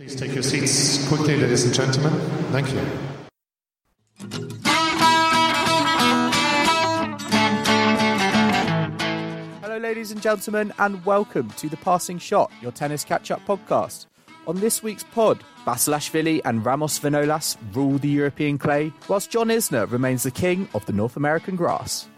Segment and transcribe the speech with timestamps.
[0.00, 2.18] Please take your seats quickly, ladies and gentlemen.
[2.52, 2.80] Thank you.
[9.60, 14.06] Hello, ladies and gentlemen, and welcome to the Passing Shot, your tennis catch-up podcast.
[14.46, 19.90] On this week's pod, Basilashvili and Ramos Vinolas rule the European clay, whilst John Isner
[19.90, 22.08] remains the king of the North American grass.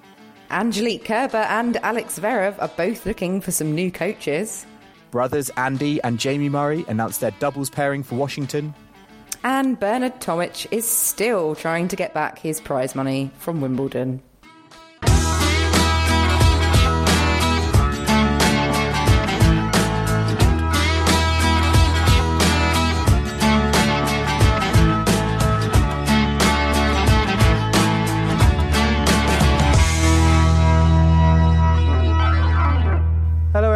[0.52, 4.66] Angelique Kerber and Alex Zverev are both looking for some new coaches.
[5.12, 8.74] Brothers Andy and Jamie Murray announced their doubles pairing for Washington.
[9.44, 14.22] And Bernard Tomic is still trying to get back his prize money from Wimbledon.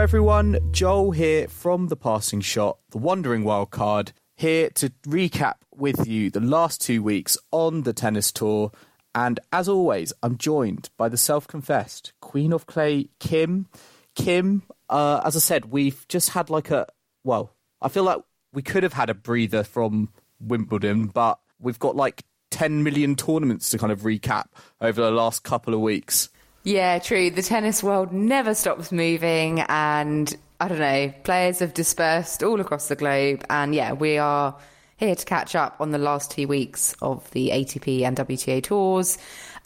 [0.06, 0.56] Everyone.
[0.70, 6.30] Joel here from The Passing Shot, the Wandering Wild Card, here to recap with you
[6.30, 8.70] the last two weeks on the tennis tour.
[9.16, 13.66] And as always, I'm joined by the self confessed Queen of Clay, Kim.
[14.14, 16.86] Kim, uh, as I said, we've just had like a,
[17.24, 17.50] well,
[17.82, 18.20] I feel like
[18.52, 23.70] we could have had a breather from Wimbledon, but we've got like 10 million tournaments
[23.70, 24.44] to kind of recap
[24.80, 26.28] over the last couple of weeks.
[26.66, 27.30] Yeah, true.
[27.30, 32.88] The tennis world never stops moving, and I don't know, players have dispersed all across
[32.88, 33.44] the globe.
[33.48, 34.56] And yeah, we are
[34.96, 39.16] here to catch up on the last two weeks of the ATP and WTA tours.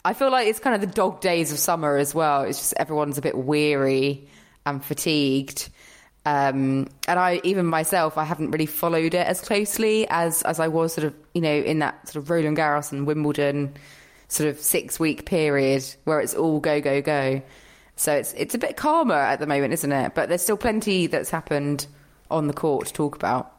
[0.05, 2.43] I feel like it's kind of the dog days of summer as well.
[2.43, 4.27] It's just everyone's a bit weary
[4.67, 5.69] and fatigued.
[6.27, 10.67] Um, and I, even myself, I haven't really followed it as closely as, as I
[10.67, 13.73] was sort of, you know, in that sort of Roland Garros and Wimbledon
[14.31, 17.41] sort of six week period where it's all go, go, go.
[17.97, 20.15] So it's, it's a bit calmer at the moment, isn't it?
[20.15, 21.85] But there's still plenty that's happened
[22.29, 23.53] on the court to talk about.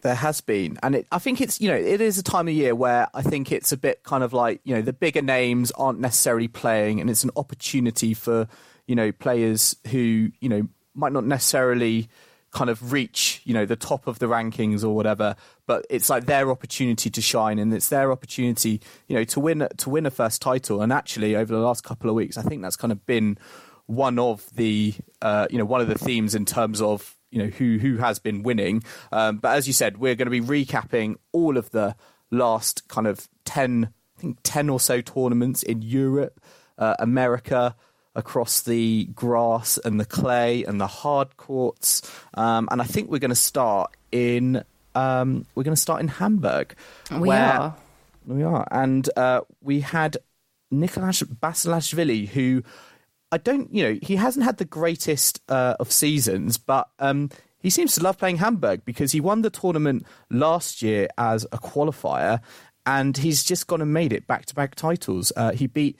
[0.00, 2.52] There has been, and it, I think it's you know it is a time of
[2.52, 5.70] year where I think it's a bit kind of like you know the bigger names
[5.72, 8.46] aren't necessarily playing, and it's an opportunity for
[8.86, 12.10] you know players who you know might not necessarily
[12.54, 16.24] kind of reach you know the top of the rankings or whatever but it's like
[16.26, 20.10] their opportunity to shine and it's their opportunity you know to win to win a
[20.10, 20.80] first title.
[20.80, 23.36] And actually over the last couple of weeks i think that's kind of been
[23.86, 27.48] one of the uh, you know one of the themes in terms of you know
[27.48, 28.82] who who has been winning.
[29.12, 31.96] Um, but as you said we're going to be recapping all of the
[32.30, 36.40] last kind of 10 i think 10 or so tournaments in europe
[36.78, 37.76] uh, america
[38.14, 42.02] across the grass and the clay and the hard courts.
[42.34, 44.64] Um, and I think we're going to start in
[44.94, 46.74] um, we're going to start in Hamburg.
[47.10, 47.76] We are.
[48.26, 50.16] We are, and uh, we had
[50.70, 52.62] Nicolas Basilashvili, who
[53.30, 57.68] I don't, you know, he hasn't had the greatest uh, of seasons, but um, he
[57.68, 62.40] seems to love playing Hamburg because he won the tournament last year as a qualifier,
[62.86, 65.32] and he's just gone and made it back to back titles.
[65.36, 65.98] Uh, he beat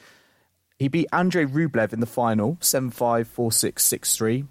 [0.79, 4.47] he beat Andrei Rublev in the final, 7-5, 4-6, 6-3.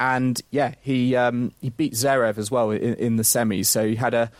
[0.00, 3.66] And yeah, he um, he beat Zverev as well in, in, the semis.
[3.66, 4.30] So he had a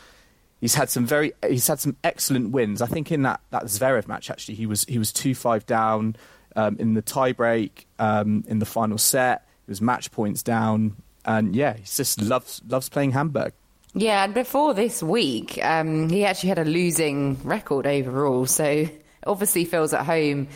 [0.60, 2.80] he's had some very he's had some excellent wins.
[2.80, 6.14] I think in that, that Zverev match actually he was he was two five down
[6.54, 9.48] um, in the tiebreak um, in the final set.
[9.66, 10.94] He was match points down,
[11.24, 13.52] and yeah, he just loves loves playing Hamburg.
[13.94, 18.46] Yeah, and before this week, um, he actually had a losing record overall.
[18.46, 18.88] So
[19.26, 20.46] obviously feels at home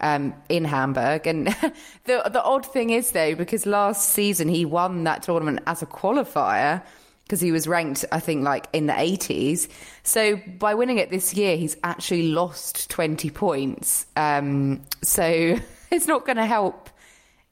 [0.00, 1.26] um, in Hamburg.
[1.26, 1.46] And
[2.04, 5.86] the the odd thing is though, because last season he won that tournament as a
[5.86, 6.82] qualifier
[7.26, 9.68] because he was ranked, I think, like in the 80s.
[10.04, 14.06] So by winning it this year, he's actually lost 20 points.
[14.14, 15.24] Um, so
[15.90, 16.88] it's not going to help,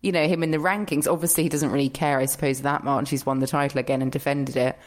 [0.00, 1.10] you know, him in the rankings.
[1.10, 3.10] Obviously, he doesn't really care, I suppose, that much.
[3.10, 4.78] He's won the title again and defended it.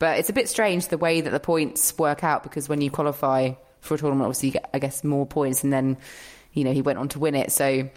[0.00, 2.90] But it's a bit strange the way that the points work out because when you
[2.90, 5.96] qualify for a tournament, obviously you get, I guess, more points and then
[6.54, 7.52] you know, he went on to win it.
[7.52, 7.88] So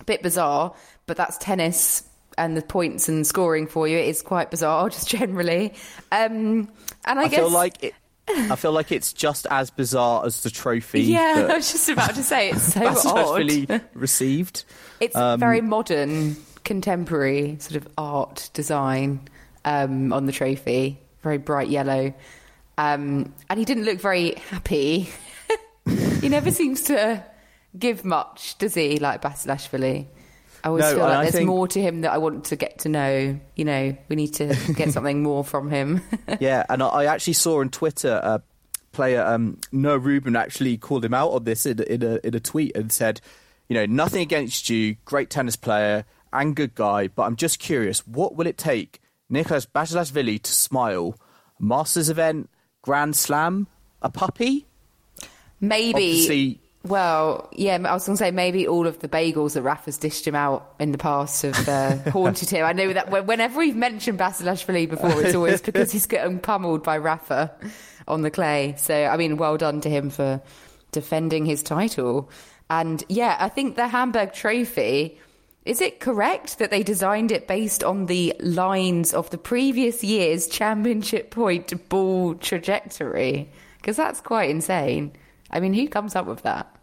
[0.00, 0.74] a bit bizarre,
[1.06, 2.04] but that's tennis
[2.38, 5.74] and the points and scoring for you It is quite bizarre, just generally.
[6.10, 6.70] Um,
[7.04, 7.94] and I, I guess feel like it,
[8.28, 11.00] I feel like it's just as bizarre as the trophy.
[11.02, 13.82] Yeah, I was just about to say it's so odd.
[13.94, 14.64] Received.
[15.00, 19.28] It's um, very modern contemporary sort of art design
[19.64, 22.14] um, on the trophy, very bright yellow.
[22.76, 25.08] Um, and he didn't look very happy.
[26.20, 27.24] he never seems to
[27.76, 30.06] give much, does he, like Basilashvili?
[30.64, 32.80] I always No, feel like there's think- more to him that I want to get
[32.80, 33.38] to know.
[33.56, 36.00] You know, we need to get something more from him.
[36.40, 38.42] yeah, and I, I actually saw on Twitter a
[38.92, 42.34] player, um, Noah Rubin, actually called him out on this in, a- in, a, in
[42.34, 43.20] a tweet and said,
[43.68, 48.06] you know, nothing against you, great tennis player and good guy, but I'm just curious,
[48.06, 49.00] what will it take
[49.30, 51.14] Nicholas Basilashvili to smile?
[51.60, 52.50] Masters event,
[52.82, 53.66] Grand Slam,
[54.02, 54.66] a puppy?
[55.60, 55.94] Maybe.
[55.94, 59.98] Obviously- Well, yeah, I was going to say maybe all of the bagels that Rafa's
[59.98, 62.64] dished him out in the past have uh, haunted him.
[62.64, 66.98] I know that whenever we've mentioned Basilashvili before, it's always because he's getting pummeled by
[66.98, 67.52] Rafa
[68.06, 68.74] on the clay.
[68.78, 70.40] So, I mean, well done to him for
[70.92, 72.30] defending his title.
[72.70, 75.18] And yeah, I think the Hamburg Trophy.
[75.64, 80.46] Is it correct that they designed it based on the lines of the previous year's
[80.46, 83.50] championship point ball trajectory?
[83.76, 85.12] Because that's quite insane.
[85.50, 86.74] I mean, who comes up with that?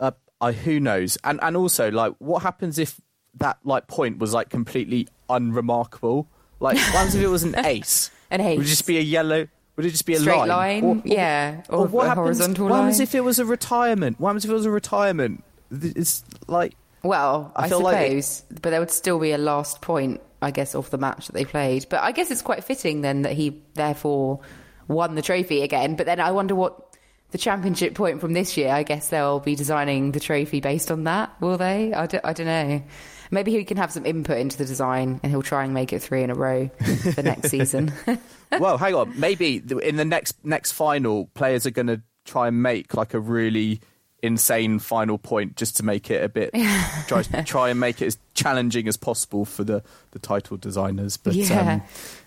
[0.00, 1.16] Uh, I, who knows?
[1.24, 3.00] And and also, like, what happens if
[3.36, 6.28] that like point was like completely unremarkable?
[6.60, 8.10] Like, what happens if it was an ace?
[8.30, 9.46] An ace Would it just be a yellow?
[9.76, 10.48] Would it just be a Straight line?
[10.48, 10.84] line?
[10.84, 12.24] Or- or- Yeah, or Or, what happens?
[12.24, 13.02] horizontal what happens line.
[13.04, 14.20] if it was a retirement?
[14.20, 15.42] What happens if it was a retirement?
[15.70, 19.80] It's like Well, I I, feel like suppose, but there would still be a last
[19.80, 21.86] point, I guess, of the match that they played.
[21.88, 24.40] But I guess it's quite fitting then that he therefore
[24.88, 25.96] won the trophy again.
[25.96, 26.91] But then I wonder what
[27.32, 28.70] the championship point from this year.
[28.70, 31.92] I guess they'll be designing the trophy based on that, will they?
[31.92, 32.82] I don't, I don't know.
[33.30, 36.02] Maybe he can have some input into the design, and he'll try and make it
[36.02, 37.92] three in a row the next season.
[38.60, 39.18] well, hang on.
[39.18, 43.20] Maybe in the next next final, players are going to try and make like a
[43.20, 43.80] really
[44.22, 46.54] insane final point just to make it a bit
[47.08, 49.82] try try and make it as challenging as possible for the
[50.12, 51.16] the title designers.
[51.16, 51.82] But yeah, um,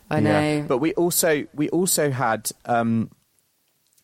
[0.10, 0.66] I know.
[0.68, 3.12] But we also we also had um,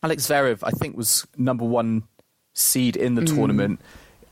[0.02, 0.60] Alex Zverev.
[0.62, 2.04] I think was number one
[2.54, 3.80] seed in the tournament.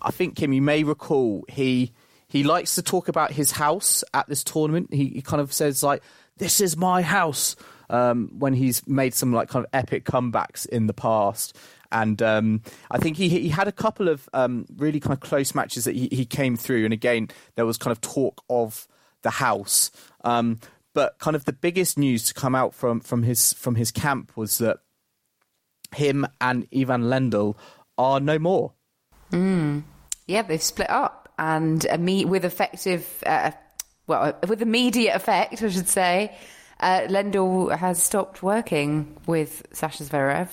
[0.03, 1.93] I think Kim, you may recall he
[2.29, 4.93] he likes to talk about his house at this tournament.
[4.93, 6.03] He, he kind of says like,
[6.37, 7.57] "This is my house."
[7.89, 11.57] Um, when he's made some like kind of epic comebacks in the past.
[11.91, 15.57] And um, I think he he had a couple of um, really kind of close
[15.57, 16.85] matches that he, he came through.
[16.85, 18.87] And again, there was kind of talk of
[19.23, 19.91] the house.
[20.23, 20.61] Um,
[20.95, 24.37] but kind of the biggest news to come out from from his from his camp
[24.37, 24.79] was that
[25.95, 27.57] him and Ivan Lendl
[27.99, 28.73] are no more.
[30.27, 31.85] Yeah, they've split up, and
[32.29, 33.53] with effective, uh,
[34.07, 36.37] well, with immediate effect, I should say,
[36.81, 40.49] uh, Lendl has stopped working with Sasha Zverev.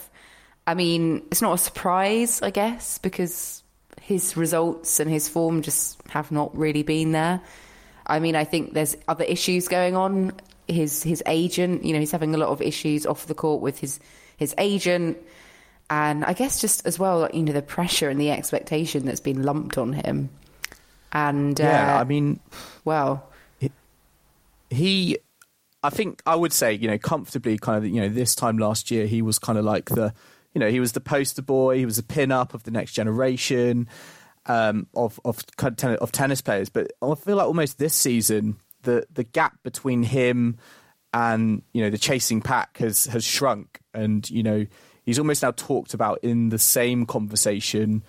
[0.65, 3.63] I mean, it's not a surprise, I guess, because
[4.01, 7.41] his results and his form just have not really been there.
[8.05, 10.33] I mean, I think there's other issues going on.
[10.67, 13.79] His his agent, you know, he's having a lot of issues off the court with
[13.79, 13.99] his
[14.37, 15.17] his agent,
[15.89, 19.19] and I guess just as well, like, you know, the pressure and the expectation that's
[19.19, 20.29] been lumped on him.
[21.11, 22.39] And Yeah, uh, I mean,
[22.85, 23.29] well,
[24.69, 25.17] he
[25.83, 28.91] I think I would say, you know, comfortably kind of, you know, this time last
[28.91, 30.13] year he was kind of like the
[30.53, 32.93] you know, he was the poster boy, he was a pin up of the next
[32.93, 33.87] generation
[34.47, 37.93] um, of of kind of ten- of tennis players, but I feel like almost this
[37.93, 40.57] season the the gap between him
[41.13, 44.65] and, you know, the chasing pack has has shrunk and, you know,
[45.03, 48.03] he's almost now talked about in the same conversation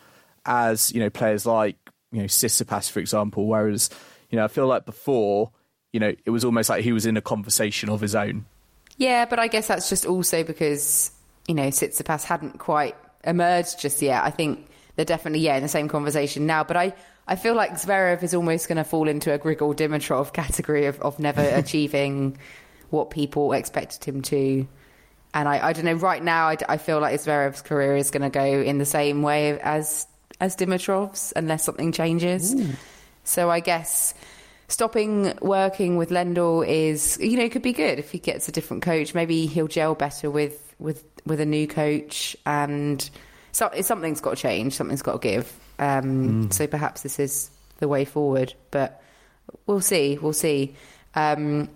[0.45, 1.77] as, you know, players like,
[2.13, 3.91] you know, Tsitsipas for example, whereas,
[4.31, 5.51] you know, I feel like before
[5.93, 8.45] you know, it was almost like he was in a conversation of his own.
[8.97, 11.11] yeah, but I guess that's just also because
[11.47, 14.23] you know Tsitsipas hadn't quite emerged just yet.
[14.23, 16.65] I think they're definitely yeah in the same conversation now.
[16.65, 16.95] But I,
[17.27, 21.01] I feel like Zverev is almost going to fall into a Grigor Dimitrov category of,
[21.01, 22.39] of never achieving
[22.91, 24.67] what people expected him to.
[25.35, 25.95] And I, I don't know.
[25.95, 29.23] Right now, I, I feel like Zverev's career is going to go in the same
[29.23, 30.07] way as
[30.41, 32.55] as Dimitrov's, unless something changes.
[33.25, 34.15] So I guess
[34.69, 38.83] stopping working with Lendl is, you know, could be good if he gets a different
[38.83, 39.15] coach.
[39.15, 43.09] Maybe he'll gel better with with with a new coach, and
[43.53, 44.75] so something's got to change.
[44.75, 45.53] Something's got to give.
[45.79, 49.03] Um, So perhaps this is the way forward, but
[49.67, 50.19] we'll see.
[50.19, 50.75] We'll see.
[51.15, 51.69] Um,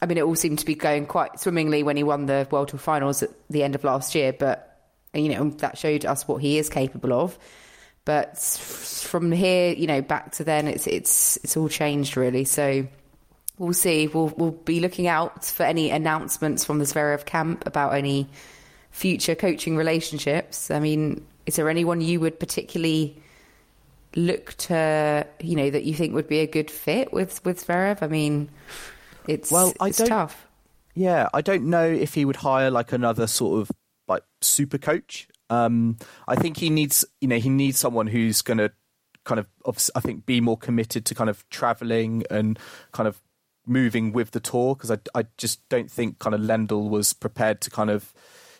[0.00, 2.68] I mean, it all seemed to be going quite swimmingly when he won the World
[2.68, 4.64] Tour Finals at the end of last year, but
[5.14, 7.38] you know that showed us what he is capable of.
[8.04, 12.44] But from here, you know, back to then, it's it's it's all changed really.
[12.44, 12.86] So
[13.58, 14.06] we'll see.
[14.06, 18.28] We'll we'll be looking out for any announcements from the Zverev camp about any
[18.90, 20.70] future coaching relationships.
[20.70, 23.20] I mean, is there anyone you would particularly
[24.16, 28.02] look to you know that you think would be a good fit with with Zverev?
[28.02, 28.48] I mean,
[29.28, 30.46] it's Well, I it's don't- tough.
[30.94, 33.70] Yeah, I don't know if he would hire like another sort of
[34.08, 35.28] like super coach.
[35.48, 38.72] Um, I think he needs, you know, he needs someone who's going to
[39.24, 39.46] kind of,
[39.94, 42.58] I think, be more committed to kind of traveling and
[42.92, 43.22] kind of
[43.64, 47.60] moving with the tour because I, I just don't think kind of Lendl was prepared
[47.60, 48.12] to kind of,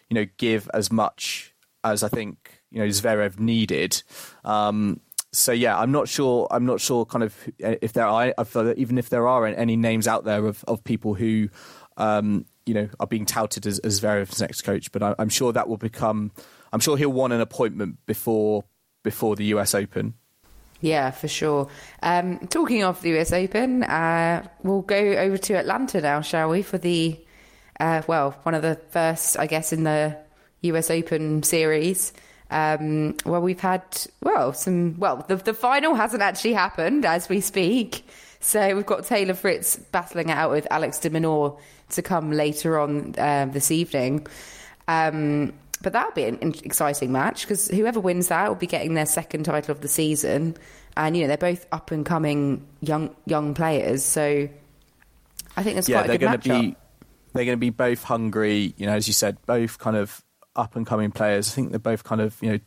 [0.09, 4.03] you know, give as much as I think you know Zverev needed.
[4.45, 5.01] Um,
[5.33, 6.47] so yeah, I'm not sure.
[6.51, 10.09] I'm not sure kind of if there are if even if there are any names
[10.09, 11.49] out there of, of people who
[11.97, 14.91] um, you know are being touted as, as next coach.
[14.93, 16.33] But I, I'm sure that will become.
[16.73, 18.65] I'm sure he'll want an appointment before
[19.05, 20.15] before the US Open.
[20.81, 21.69] Yeah, for sure.
[22.03, 26.63] Um, talking of the US Open, uh, we'll go over to Atlanta now, shall we?
[26.63, 27.19] For the
[27.81, 30.17] uh, well, one of the first, I guess, in the
[30.63, 32.13] US Open series.
[32.51, 33.83] Um, well, we've had
[34.23, 38.09] well some well the the final hasn't actually happened as we speak.
[38.41, 41.59] So we've got Taylor Fritz battling it out with Alex de Minaur
[41.91, 44.27] to come later on um, this evening.
[44.87, 45.53] Um,
[45.83, 49.45] but that'll be an, exciting match because whoever wins that will be getting their second
[49.45, 50.57] title of the season,
[50.97, 54.05] and you know they're both up and coming young young players.
[54.05, 54.49] So
[55.57, 56.61] I think it's yeah, quite a they're good going to matchup.
[56.63, 56.77] be
[57.33, 58.75] they're going to be both hungry.
[58.77, 60.25] You know, as you said, both kind of
[60.59, 61.49] up and coming players.
[61.51, 62.59] I think they're both kind of you know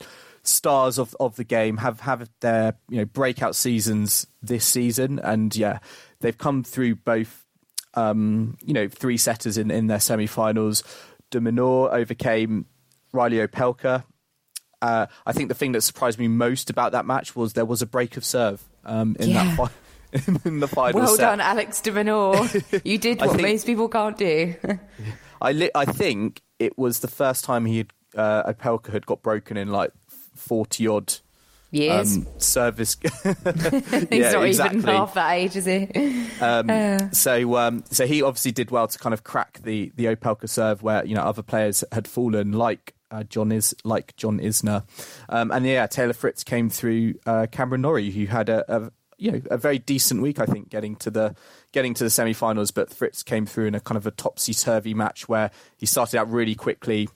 [0.43, 1.77] stars of of the game.
[1.77, 5.79] Have have their you know breakout seasons this season, and yeah,
[6.21, 7.45] they've come through both.
[7.93, 10.81] Um, you know, three setters in in their semi-finals.
[11.29, 12.65] De Minaur overcame
[13.11, 14.05] Riley Opelka.
[14.81, 17.81] Uh, I think the thing that surprised me most about that match was there was
[17.81, 19.55] a break of serve um, in Yeah.
[19.55, 19.71] that
[20.13, 21.21] fi- in the final Well set.
[21.21, 22.81] done, Alex de Minaur.
[22.85, 24.55] you did what think- most people can't do.
[25.41, 29.21] I li- I think it was the first time he had uh, Opelka had got
[29.23, 29.91] broken in like
[30.35, 31.13] forty odd
[31.71, 32.17] Years.
[32.17, 32.97] um, service.
[33.03, 33.35] He's
[34.11, 34.79] yeah, not exactly.
[34.79, 35.87] even half that age, is he?
[36.41, 40.49] Um, so um, so he obviously did well to kind of crack the the Opelka
[40.49, 42.93] serve where you know other players had fallen like.
[43.09, 44.85] Uh, John is like John Isner,
[45.27, 48.91] um, and yeah, Taylor Fritz came through uh, Cameron Norrie, who had a, a
[49.21, 51.35] you know a very decent week, I think, getting to the
[51.71, 52.71] getting to the semi-finals.
[52.71, 56.19] But Fritz came through in a kind of a topsy turvy match where he started
[56.19, 57.07] out really quickly,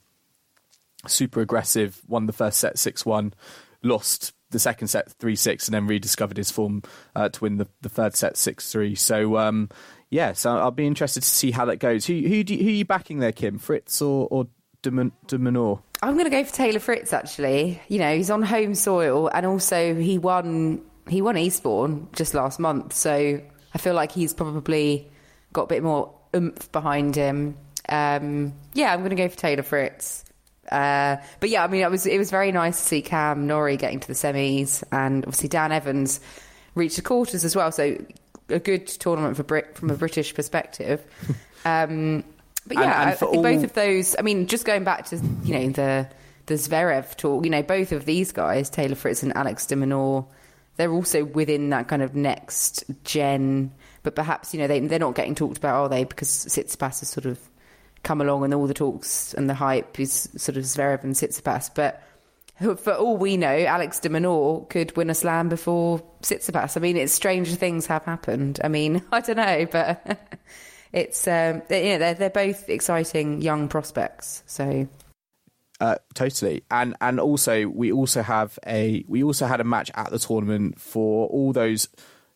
[1.07, 3.33] super aggressive, won the first set six one,
[3.81, 6.83] lost the second set three six, and then rediscovered his form
[7.15, 8.93] uh, to win the, the third set six three.
[8.93, 9.67] So um,
[10.12, 12.05] yeah, so I'll be interested to see how that goes.
[12.05, 13.57] Who who, do who are you backing there, Kim?
[13.57, 14.47] Fritz or or
[14.83, 15.79] de, de?
[16.03, 17.13] I'm going to go for Taylor Fritz.
[17.13, 22.33] Actually, you know he's on home soil, and also he won he won Eastbourne just
[22.33, 23.41] last month, so
[23.74, 25.09] I feel like he's probably
[25.53, 27.57] got a bit more oomph behind him.
[27.88, 30.24] Um, yeah, I'm going to go for Taylor Fritz.
[30.71, 33.77] Uh, but yeah, I mean, it was it was very nice to see Cam Norrie
[33.77, 36.19] getting to the semis, and obviously Dan Evans
[36.74, 37.71] reached the quarters as well.
[37.71, 38.03] So
[38.50, 41.03] a good tournament for Brit from a British perspective.
[41.67, 42.24] Um,
[42.67, 44.15] but yeah, and I, I think both of those.
[44.19, 46.07] I mean, just going back to you know the
[46.45, 47.43] the Zverev talk.
[47.43, 50.27] You know, both of these guys, Taylor Fritz and Alex de Minaur,
[50.77, 53.72] they're also within that kind of next gen.
[54.03, 56.03] But perhaps you know they they're not getting talked about, are they?
[56.03, 57.39] Because Tsitsipas has sort of
[58.03, 61.72] come along, and all the talks and the hype is sort of Zverev and Tsitsipas.
[61.74, 62.03] But
[62.77, 66.77] for all we know, Alex de Minaur could win a slam before Tsitsipas.
[66.77, 68.60] I mean, it's stranger things have happened.
[68.63, 70.39] I mean, I don't know, but
[70.94, 74.44] it's um, you know they're they're both exciting young prospects.
[74.46, 74.88] So
[75.79, 80.10] Uh, totally, and and also we also have a we also had a match at
[80.10, 81.89] the tournament for all those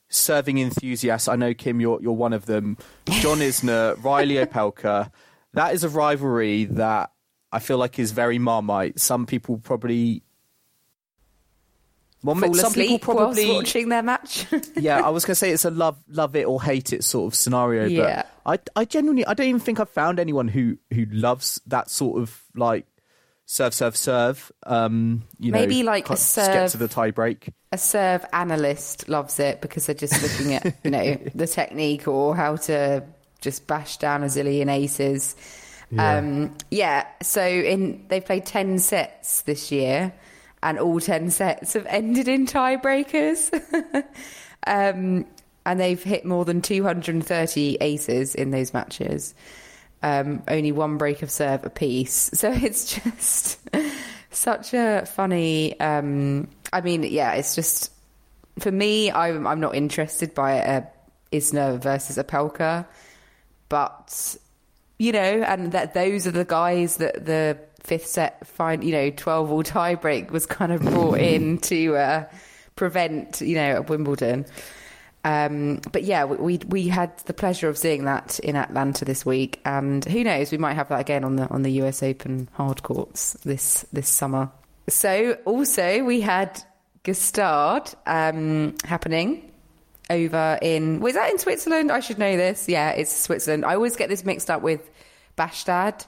[0.10, 1.27] serving enthusiasts.
[1.27, 2.77] I know Kim, you're you're one of them.
[3.05, 5.12] John Isner, Riley Opelka.
[5.53, 7.12] That is a rivalry that
[7.51, 9.00] I feel like is very marmite.
[9.00, 10.24] Some people probably.
[12.22, 14.46] Well, fall some people probably watching their match.
[14.75, 17.31] yeah, I was going to say it's a love love it or hate it sort
[17.31, 17.86] of scenario.
[17.86, 18.24] Yeah.
[18.43, 21.89] But I I genuinely I don't even think I've found anyone who who loves that
[21.89, 22.86] sort of like
[23.51, 24.51] serve serve serve.
[24.68, 27.50] Um, you know, Maybe like a can't- get serve- to the tie break.
[27.72, 32.36] a serve analyst loves it because they're just looking at you know the technique or
[32.36, 33.03] how to
[33.41, 35.36] just bash down a zillion aces.
[35.91, 36.18] Yeah.
[36.18, 37.08] Um, yeah.
[37.24, 40.13] So in they've played ten sets this year,
[40.62, 43.50] and all ten sets have ended in tiebreakers.
[44.68, 45.25] um,
[45.65, 49.36] and they've hit more than 230 aces in those matches.
[50.01, 52.29] Um, only one break of serve apiece.
[52.34, 53.60] So it's just
[54.32, 55.79] such a funny.
[55.79, 57.91] Um, I mean, yeah, it's just
[58.60, 59.12] for me.
[59.12, 60.84] I'm I'm not interested by a
[61.32, 62.86] Isner versus Opelka,
[63.68, 64.36] but
[64.98, 69.10] you know, and that those are the guys that the fifth set fine, you know,
[69.10, 72.25] twelve all tie break was kind of brought in to uh,
[72.75, 74.46] prevent, you know, at Wimbledon.
[75.25, 79.59] Um, but yeah, we we had the pleasure of seeing that in Atlanta this week,
[79.65, 82.83] and who knows, we might have that again on the on the US Open hard
[82.83, 84.49] courts this this summer.
[84.88, 86.63] So also we had
[87.03, 89.51] Gstaad um, happening
[90.09, 91.91] over in was that in Switzerland?
[91.91, 92.67] I should know this.
[92.69, 93.65] Yeah, it's Switzerland.
[93.65, 94.89] I always get this mixed up with
[95.38, 96.05] Bastad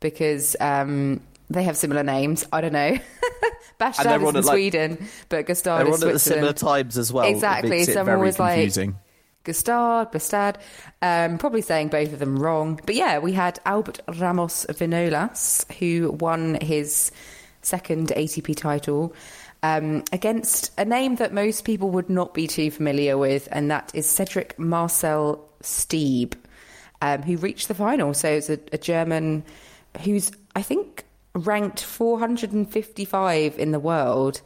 [0.00, 2.46] because um, they have similar names.
[2.52, 2.98] I don't know.
[3.80, 7.12] Bastad is in like, Sweden, but Gstaad they're is on at the similar times as
[7.12, 7.26] well.
[7.26, 7.80] Exactly.
[7.80, 8.96] It Someone very was like- confusing.
[9.44, 10.56] Gustard, Bastad.
[11.00, 12.80] Um, probably saying both of them wrong.
[12.84, 17.10] But yeah, we had Albert Ramos Vinolas, who won his
[17.62, 19.14] second ATP title
[19.62, 23.90] um, against a name that most people would not be too familiar with, and that
[23.94, 26.34] is Cedric Marcel Stebe,
[27.00, 28.12] um, who reached the final.
[28.12, 29.44] So it's a, a German
[30.04, 31.04] who's, I think,
[31.44, 34.40] ranked 455 in the world.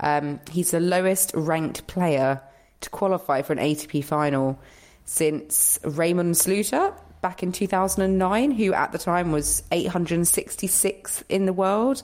[0.00, 2.40] Um, he's the lowest ranked player
[2.80, 4.58] to qualify for an ATP final
[5.04, 12.02] since Raemon Sluiter back in 2009, who at the time was 866th in the world.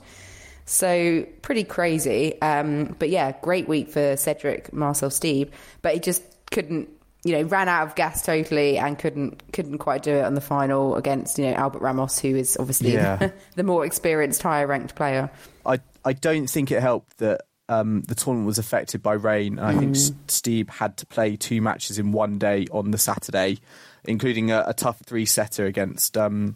[0.65, 2.41] So pretty crazy.
[2.41, 6.89] Um, but yeah, great week for Cedric Marcel Stebe, but he just couldn't,
[7.23, 10.41] you know, ran out of gas totally and couldn't couldn't quite do it on the
[10.41, 13.29] final against you know Albert Ramos, who is obviously Yeah.
[13.55, 15.29] the more experienced, higher ranked player.
[15.65, 19.67] I I don't think it helped that um, the tournament was affected by rain, and
[19.67, 20.13] I think Mm.
[20.27, 23.59] Stebe had to play two matches in one day on the Saturday,
[24.03, 26.55] including a, a tough three setter against um,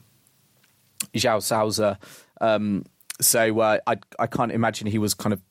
[1.13, 2.00] João Sousa.
[2.41, 2.84] Um,
[3.22, 5.41] so uh, I I can't imagine he was kind of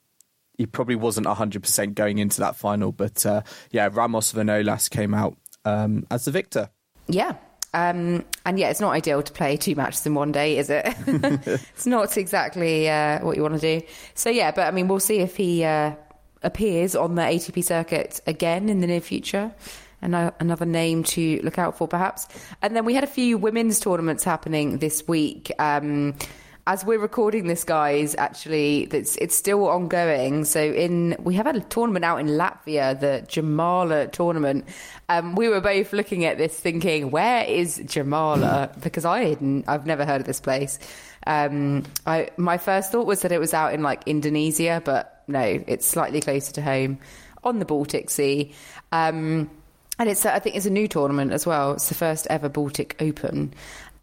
[0.57, 5.15] he probably wasn't hundred percent going into that final, but uh, yeah, Ramos Vinolas came
[5.15, 6.71] out um, as the victor.
[7.07, 7.35] Yeah.
[7.73, 10.85] Um, and yeah, it's not ideal to play two matches in one day, is it?
[11.07, 13.85] it's not exactly uh, what you want to do.
[14.15, 15.95] So yeah, but I mean, we'll see if he uh,
[16.43, 19.53] appears on the ATP circuit again in the near future.
[20.03, 22.29] And another name to look out for, perhaps.
[22.61, 25.51] And then we had a few women's tournaments happening this week.
[25.59, 26.15] Um,
[26.67, 30.45] as we're recording this, guys, actually, it's it's still ongoing.
[30.45, 34.67] So in we have had a tournament out in Latvia, the Jurmala tournament.
[35.09, 39.87] Um, we were both looking at this, thinking, "Where is Jurmala?" because I hadn't, I've
[39.87, 40.79] never heard of this place.
[41.27, 45.63] Um, I my first thought was that it was out in like Indonesia, but no,
[45.67, 46.99] it's slightly closer to home
[47.43, 48.55] on the Baltic Sea.
[48.91, 49.51] Um,
[49.99, 51.75] and it's, I think it's a new tournament as well.
[51.75, 53.55] It's the first ever Baltic Open.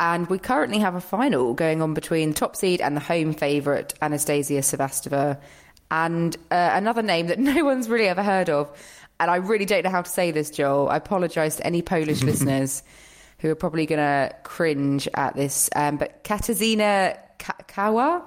[0.01, 3.93] And we currently have a final going on between top seed and the home favourite,
[4.01, 5.39] Anastasia Sevastova,
[5.91, 8.75] and uh, another name that no one's really ever heard of.
[9.19, 10.89] And I really don't know how to say this, Joel.
[10.89, 12.81] I apologise to any Polish listeners
[13.37, 15.69] who are probably going to cringe at this.
[15.75, 18.23] Um, but Katarzyna Ka- Kawa,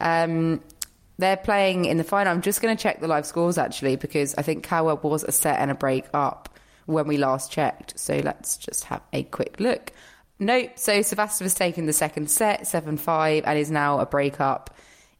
[0.00, 0.60] um,
[1.18, 2.32] they're playing in the final.
[2.32, 5.32] I'm just going to check the live scores actually, because I think Kawa was a
[5.32, 6.48] set and a break up
[6.86, 7.98] when we last checked.
[7.98, 9.92] So let's just have a quick look.
[10.38, 10.72] Nope.
[10.76, 14.74] So Sevastova's taken the second set, 7 5, and is now a break up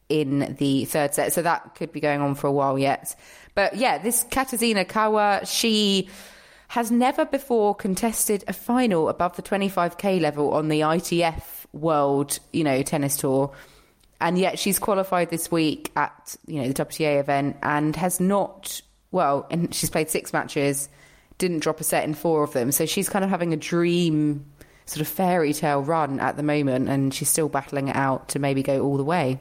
[0.09, 1.33] in the third set.
[1.33, 3.15] So that could be going on for a while yet.
[3.55, 6.09] But yeah, this Katarzyna Kawa, she
[6.69, 12.63] has never before contested a final above the 25k level on the ITF World, you
[12.63, 13.53] know, tennis tour.
[14.21, 18.81] And yet she's qualified this week at, you know, the WTA event and has not,
[19.13, 20.89] well, and she's played six matches,
[21.39, 22.73] didn't drop a set in four of them.
[22.73, 24.45] So she's kind of having a dream
[24.89, 28.39] sort of fairy tale run at the moment and she's still battling it out to
[28.39, 29.39] maybe go all the way.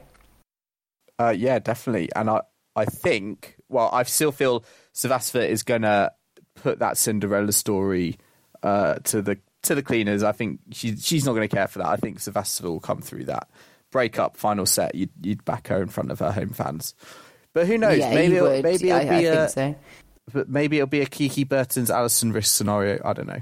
[1.18, 2.10] Uh, yeah, definitely.
[2.14, 2.42] And I,
[2.76, 4.62] I think, well, I still feel
[4.94, 6.12] Sevastova is going to
[6.54, 8.18] put that Cinderella story
[8.62, 10.22] uh, to the to the cleaners.
[10.22, 11.88] I think she, she's not going to care for that.
[11.88, 13.48] I think Sevastova will come through that
[13.90, 14.94] breakup final set.
[14.94, 16.94] You'd, you'd back her in front of her home fans.
[17.54, 17.98] But who knows?
[17.98, 19.74] yeah, maybe it'll, maybe it'll be I a, so.
[20.32, 23.00] but maybe it'll be a Kiki Bertens Alison Riske scenario.
[23.04, 23.40] I don't know.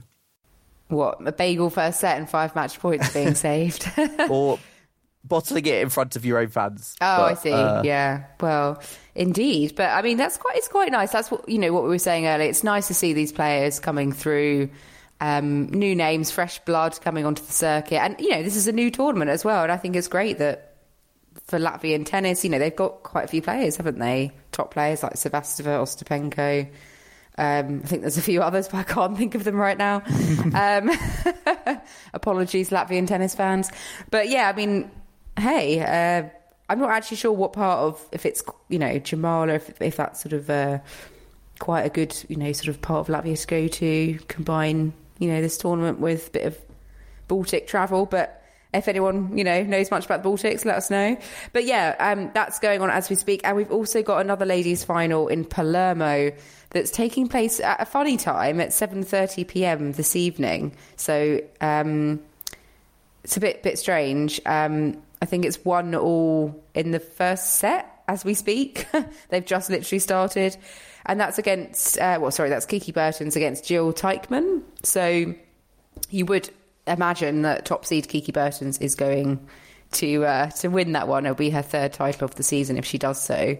[0.88, 3.90] What, a bagel first set and five match points being saved?
[4.28, 4.58] or
[5.24, 6.94] bottling it in front of your own fans.
[7.00, 7.52] Oh, But, I see.
[7.52, 8.24] uh, yeah.
[8.40, 8.80] Well,
[9.14, 9.74] indeed.
[9.76, 10.56] But I mean, that's quite.
[10.56, 11.10] It's quite nice.
[11.12, 11.72] That's what you know.
[11.72, 12.48] What we were saying earlier.
[12.48, 14.70] It's nice to see these players coming through.
[15.18, 18.72] Um, new names, fresh blood coming onto the circuit, and you know this is a
[18.72, 19.62] new tournament as well.
[19.62, 20.74] And I think it's great that
[21.46, 24.32] for Latvian tennis, you know they've got quite a few players, haven't they?
[24.52, 26.68] Top players like Sevastova, Ostapenko.
[27.38, 30.02] Um, I think there's a few others, but I can't think of them right now.
[30.54, 30.90] um,
[32.14, 33.70] apologies, Latvian tennis fans.
[34.10, 34.90] But yeah, I mean,
[35.38, 36.28] hey, uh,
[36.68, 40.22] I'm not actually sure what part of if it's you know Jurmala, if if that's
[40.22, 40.78] sort of uh,
[41.58, 45.28] quite a good you know sort of part of Latvia to go to combine you
[45.28, 46.58] know this tournament with a bit of
[47.28, 48.06] Baltic travel.
[48.06, 48.42] But
[48.74, 51.16] if anyone you know knows much about the Baltics, let us know.
[51.52, 54.84] But yeah, um, that's going on as we speak, and we've also got another ladies'
[54.84, 56.32] final in Palermo
[56.70, 59.92] that's taking place at a funny time at 7:30 p.m.
[59.92, 60.72] this evening.
[60.96, 62.20] So um,
[63.24, 64.40] it's a bit bit strange.
[64.46, 68.86] Um, I think it's one all in the first set as we speak.
[69.28, 70.56] They've just literally started,
[71.06, 74.62] and that's against uh, well, sorry, that's Kiki Bertens against Jill Teichmann.
[74.82, 75.34] So
[76.10, 76.50] you would
[76.86, 79.46] imagine that top seed Kiki Bertens is going
[79.92, 81.26] to uh, to win that one.
[81.26, 83.56] It'll be her third title of the season if she does so.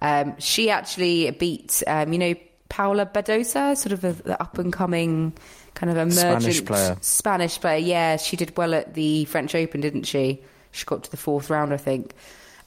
[0.00, 2.34] Um, she actually beat, um, you know,
[2.68, 5.32] Paula Badosa, sort of a, the up and coming
[5.74, 6.96] kind of emergent Spanish player.
[7.00, 7.78] Spanish player.
[7.78, 10.42] Yeah, she did well at the French Open, didn't she?
[10.72, 12.12] She got to the fourth round, I think.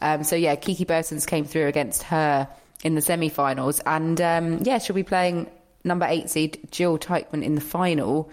[0.01, 2.47] Um, so yeah, Kiki Bertens came through against her
[2.83, 5.49] in the semi-finals, and um, yeah, she'll be playing
[5.83, 8.29] number eight seed Jill Teichmann in the final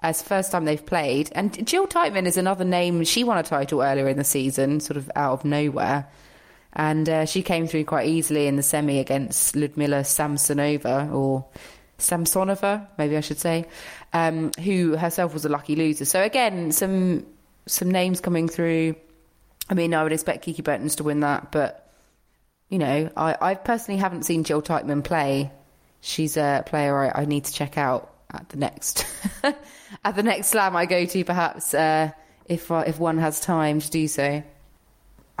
[0.00, 1.30] as first time they've played.
[1.34, 3.04] And Jill Teichmann is another name.
[3.04, 6.08] She won a title earlier in the season, sort of out of nowhere.
[6.74, 11.44] And uh, she came through quite easily in the semi against Ludmila Samsonova, or
[11.98, 13.66] Samsonova, maybe I should say,
[14.12, 16.04] um, who herself was a lucky loser.
[16.04, 17.26] So again, some
[17.66, 18.96] some names coming through.
[19.68, 21.92] I mean, I would expect Kiki Bertens to win that, but
[22.68, 25.52] you know, I, I personally haven't seen Jill Teichmann play.
[26.00, 29.04] She's a player I, I need to check out at the next
[30.04, 32.10] at the next slam I go to, perhaps uh,
[32.46, 34.42] if uh, if one has time to do so.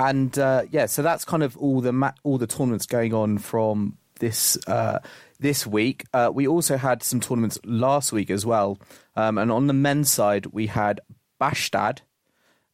[0.02, 3.38] And uh, yeah, so that's kind of all the ma- all the tournaments going on
[3.38, 4.98] from this uh,
[5.38, 6.06] this week.
[6.12, 8.80] Uh, we also had some tournaments last week as well,
[9.14, 11.00] um, and on the men's side we had
[11.40, 12.00] Bastad,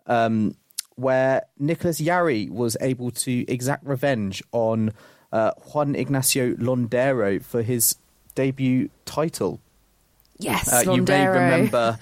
[0.07, 0.55] um,
[0.95, 4.95] where Nicholas Jarry was able to exact revenge on
[5.31, 7.97] uh, Juan Ignacio Londero for his
[8.37, 9.61] debut title.
[10.39, 11.99] Yes, Uh, you may remember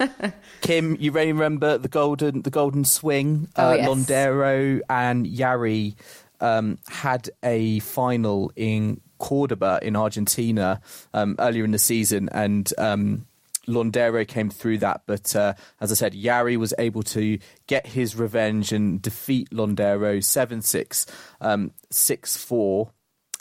[0.60, 0.96] Kim.
[1.00, 3.48] You may remember the golden the golden swing.
[3.56, 3.88] Oh, uh, yes.
[3.88, 5.96] Londero and Jarry
[6.40, 10.80] um, had a final in Cordoba in Argentina
[11.14, 13.26] um, earlier in the season, and um,
[13.66, 15.00] Londero came through that.
[15.06, 20.22] But uh, as I said, Jarry was able to get his revenge and defeat Londero
[20.22, 21.06] seven six
[21.40, 22.90] um, six four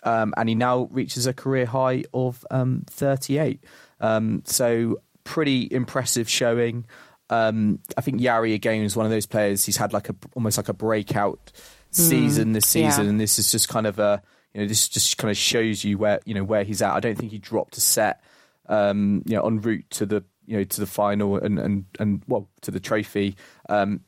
[0.06, 3.64] um, and he now reaches a career high of um, 38.
[4.06, 6.86] Um, so pretty impressive showing.
[7.30, 9.66] Um, I think Jarry again is one of those players.
[9.66, 11.52] He's had like a almost like a breakout
[11.92, 13.10] season this season, yeah.
[13.10, 14.22] and this is just kind of a
[14.54, 16.94] you know this just kind of shows you where you know where he's at.
[16.94, 18.22] I don't think he dropped a set
[18.68, 22.22] um, you know en route to the you know to the final and and and
[22.28, 23.36] well to the trophy.
[23.70, 24.02] Um,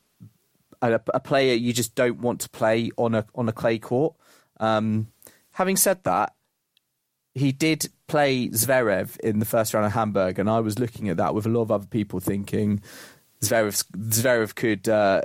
[0.82, 4.14] a, a player you just don't want to play on a on a clay court.
[4.60, 5.08] Um,
[5.52, 6.36] having said that,
[7.34, 11.18] he did play Zverev in the first round of Hamburg, and I was looking at
[11.18, 12.82] that with a lot of other people thinking
[13.42, 15.22] Zverev Zverev could uh,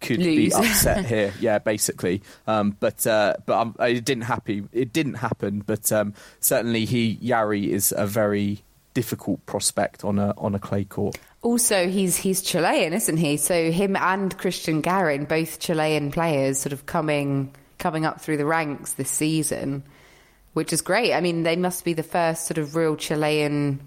[0.00, 1.32] could be upset here.
[1.40, 2.22] Yeah, basically.
[2.46, 4.68] Um, but uh, but um, it didn't happen.
[4.72, 5.62] It didn't happen.
[5.66, 8.62] But um, certainly, he Jarry is a very
[8.94, 11.18] difficult prospect on a on a clay court.
[11.42, 13.36] Also, he's he's Chilean, isn't he?
[13.36, 18.46] So him and Cristian Garin, both Chilean players, sort of coming coming up through the
[18.46, 19.84] ranks this season,
[20.58, 21.14] which is great.
[21.14, 23.78] I mean, they must be the first sort of real Chilean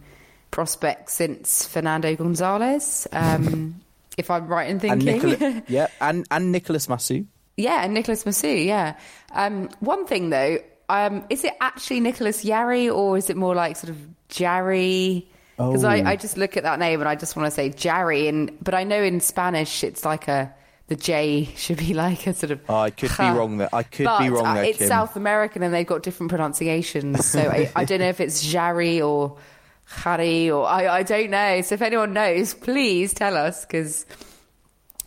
[0.52, 3.82] prospect since Fernando Gonzalez, um,
[4.18, 5.30] if I'm right in And thinking.
[5.32, 7.26] Nicola, yeah, and and Nicholas Massu.
[7.58, 8.96] Yeah, and Nicholas Massu, yeah.
[9.34, 13.76] Um, one thing though, um, is it actually Nicholas Yarry or is it more like
[13.76, 13.98] sort of
[14.30, 15.28] Jarry?
[15.58, 15.90] Because Oh.
[15.90, 18.52] I, I just look at that name and I just want to say Jarry, and
[18.64, 20.54] but I know in Spanish it's like a
[20.92, 22.60] the J should be like a sort of.
[22.68, 23.70] Oh, I could be wrong there.
[23.74, 24.90] I could but be wrong uh, there, It's Kim.
[24.90, 29.02] South American and they've got different pronunciations, so I, I don't know if it's Jari
[29.02, 29.38] or
[29.86, 31.62] Harry or I, I don't know.
[31.62, 34.06] So if anyone knows, please tell us because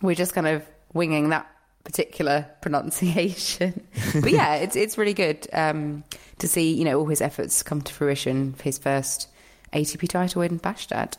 [0.00, 1.46] we're just kind of winging that
[1.84, 3.86] particular pronunciation.
[4.22, 6.02] but yeah, it's it's really good um,
[6.38, 9.28] to see you know all his efforts come to fruition for his first
[9.74, 11.18] ATP title in Bastad.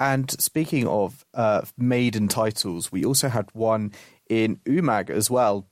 [0.00, 3.92] And speaking of uh, maiden titles, we also had one
[4.28, 5.66] in Umag as well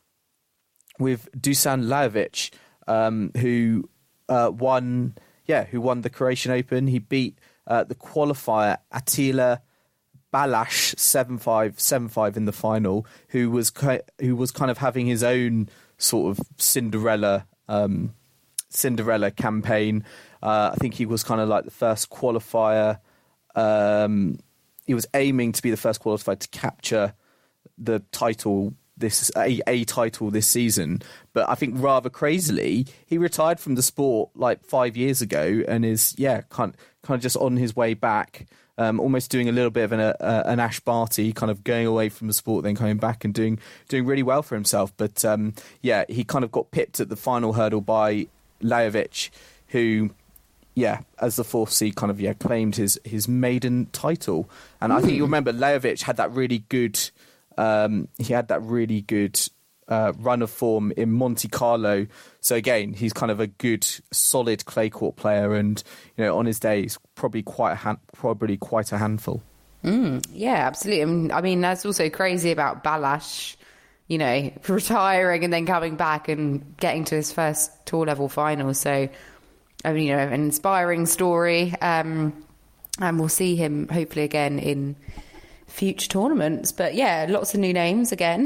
[0.99, 2.51] with Dusan Lajovic,
[2.87, 3.89] um, who
[4.29, 6.87] uh, won, yeah, who won the Croatian Open.
[6.87, 9.63] He beat uh, the qualifier Attila
[10.33, 15.23] Balázs 7-5, 7-5 in the final, who was ki- who was kind of having his
[15.23, 18.15] own sort of Cinderella um,
[18.71, 20.05] Cinderella campaign.
[20.43, 22.99] Uh, I think he was kind of like the first qualifier.
[23.55, 24.38] Um,
[24.87, 27.15] he was aiming to be the first qualifier to capture
[27.79, 31.03] the title this a, a title this season.
[31.33, 35.85] But I think rather crazily, he retired from the sport like five years ago and
[35.85, 38.47] is yeah kind kind of just on his way back.
[38.79, 41.87] um, almost doing a little bit of an, uh, an Ash Barty, kind of going
[41.87, 44.93] away from the sport, then coming back and doing doing really well for himself.
[44.97, 48.29] But um, yeah, he kind of got pipped at the final hurdle by
[48.62, 49.31] Lajovic,
[49.69, 50.11] who
[50.75, 54.49] yeah, as the fourth seed, kind of yeah, claimed his his maiden title.
[54.81, 54.93] And.
[54.93, 56.99] I think you remember Lajovic had that really good.
[57.59, 59.39] Um, he had that really good
[59.89, 62.07] uh, run of form in Monte Carlo.
[62.41, 65.83] So again, he's kind of a good, solid clay court player, and
[66.17, 69.43] you know, on his day, he's probably quite a hand, probably quite a handful.
[69.85, 71.33] Mm, yeah, absolutely.
[71.33, 73.57] I mean, that's also crazy about Balázs,
[74.07, 78.73] You know, retiring and then coming back and getting to his first tour level final.
[78.75, 79.09] So
[79.85, 81.75] you know, an inspiring story.
[81.81, 82.45] Um,
[83.01, 84.97] and we'll see him hopefully again in
[85.66, 86.73] future tournaments.
[86.73, 88.45] But yeah, lots of new names again.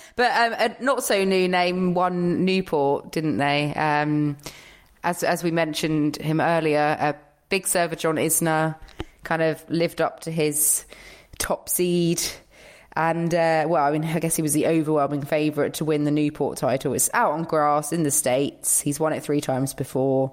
[0.16, 3.72] but um, a not so new name won Newport, didn't they?
[3.74, 4.36] Um,
[5.04, 7.14] as as we mentioned him earlier, a
[7.48, 8.76] big server John Isner
[9.24, 10.84] kind of lived up to his
[11.38, 12.20] top seed.
[12.96, 16.10] And uh, well, I mean, I guess he was the overwhelming favourite to win the
[16.10, 16.94] Newport title.
[16.94, 18.80] It's out on grass in the States.
[18.80, 20.32] He's won it three times before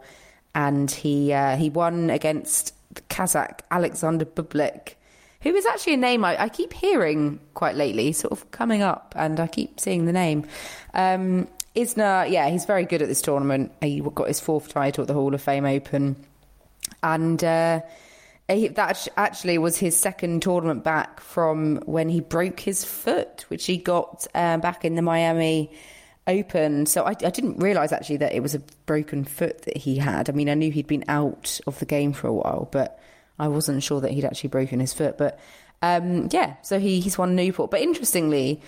[0.56, 4.96] and he uh, he won against the Kazakh Alexander Bublik,
[5.42, 9.14] who is actually a name I, I, keep hearing quite lately, sort of coming up,
[9.18, 10.48] and I keep seeing the name.
[10.94, 13.74] Um, Isner, yeah, he's very good at this tournament.
[13.82, 16.16] He got his fourth title at the Hall of Fame Open,
[17.04, 17.82] and uh,
[18.48, 23.66] he, that actually was his second tournament back from when he broke his foot, which
[23.66, 25.70] he got uh, back in the Miami
[26.28, 26.86] open.
[26.86, 30.30] So I, I didn't realise actually that it was a broken foot that he had.
[30.30, 33.00] I mean, I knew he'd been out of the game for a while, but
[33.38, 35.18] I wasn't sure that he'd actually broken his foot.
[35.18, 35.40] But
[35.82, 37.72] um, yeah, so he, he's won Newport.
[37.72, 38.62] But interestingly,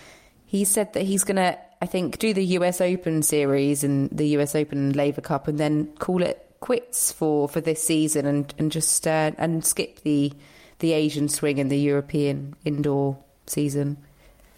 [0.45, 4.27] he said that he's going to, I think, do the US Open series and the
[4.37, 8.71] US Open Laver Cup and then call it quits for, for this season and, and
[8.71, 10.33] just uh, and skip the
[10.79, 13.17] the Asian swing and the European indoor
[13.47, 13.97] season.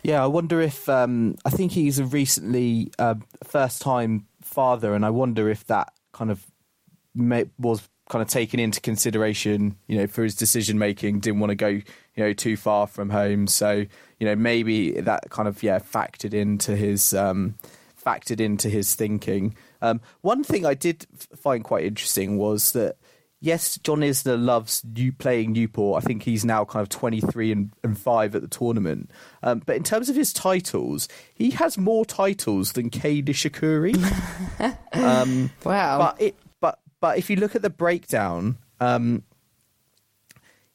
[0.03, 5.05] Yeah, I wonder if um, I think he's a recently uh, first time father, and
[5.05, 6.45] I wonder if that kind of
[7.13, 11.19] may, was kind of taken into consideration, you know, for his decision making.
[11.19, 11.83] Didn't want to go, you
[12.15, 13.85] know, too far from home, so
[14.19, 17.55] you know maybe that kind of yeah factored into his um,
[18.03, 19.55] factored into his thinking.
[19.81, 22.97] Um, one thing I did find quite interesting was that
[23.39, 26.03] yes, John Isner loves new, playing Newport.
[26.03, 29.09] I think he's now kind of 23 and, and 5 at the tournament.
[29.43, 33.95] Um, but in terms of his titles, he has more titles than Kei Nishikori.
[34.93, 35.97] um, wow.
[35.97, 39.23] But, it, but, but if you look at the breakdown, um,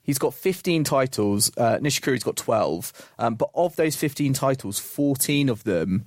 [0.03, 1.51] he's got 15 titles.
[1.57, 3.11] Uh, Nishikori's got 12.
[3.19, 6.07] Um, but of those 15 titles, 14 of them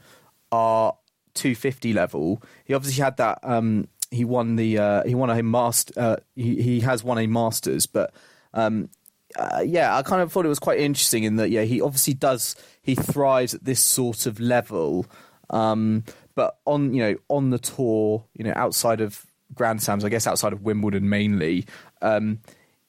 [0.52, 0.96] are
[1.36, 2.42] 250 level.
[2.66, 5.94] He obviously had that um, he won the uh, he won a master.
[5.98, 8.14] Uh, he he has won a masters, but
[8.54, 8.90] um,
[9.36, 12.14] uh, yeah, I kind of thought it was quite interesting in that yeah he obviously
[12.14, 15.06] does he thrives at this sort of level,
[15.50, 16.04] um,
[16.36, 20.28] but on you know on the tour you know outside of Grand Slams, I guess
[20.28, 21.66] outside of Wimbledon mainly,
[22.02, 22.40] um,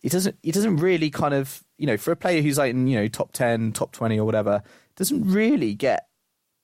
[0.02, 2.87] it doesn't it doesn't really kind of you know for a player who's like in
[2.87, 4.62] you know top ten, top twenty or whatever,
[4.96, 6.07] doesn't really get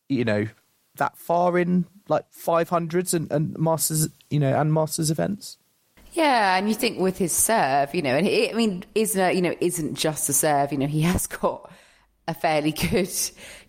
[0.09, 0.47] you know
[0.97, 5.59] that far in like 500s and, and masters, you know, and masters events.
[6.13, 9.55] Yeah, and you think with his serve, you know, and I mean, isn't you know,
[9.61, 10.71] isn't just a serve.
[10.71, 11.71] You know, he has got
[12.29, 13.11] a fairly good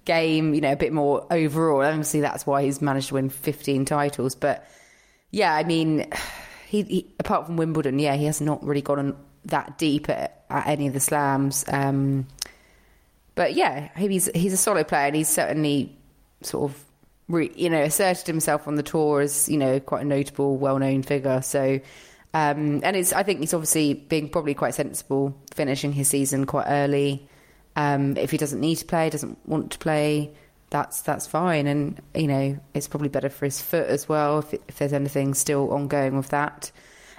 [0.05, 0.53] game.
[0.53, 1.83] You know, a bit more overall.
[1.83, 4.35] Obviously, that's why he's managed to win 15 titles.
[4.35, 4.67] But
[5.31, 6.05] yeah, I mean,
[6.67, 10.67] he, he apart from Wimbledon, yeah, he has not really gone that deep at, at
[10.67, 11.65] any of the slams.
[11.67, 12.27] Um,
[13.33, 15.97] but yeah, he's he's a solid player, and he's certainly
[16.43, 16.85] sort of
[17.27, 21.41] you know, asserted himself on the tour as you know quite a notable, well-known figure.
[21.41, 21.79] So,
[22.33, 26.67] um, and it's I think he's obviously being probably quite sensible, finishing his season quite
[26.67, 27.27] early.
[27.75, 30.31] Um, if he doesn't need to play, doesn't want to play,
[30.69, 31.67] that's that's fine.
[31.67, 35.33] And you know, it's probably better for his foot as well if, if there's anything
[35.33, 36.71] still ongoing with that.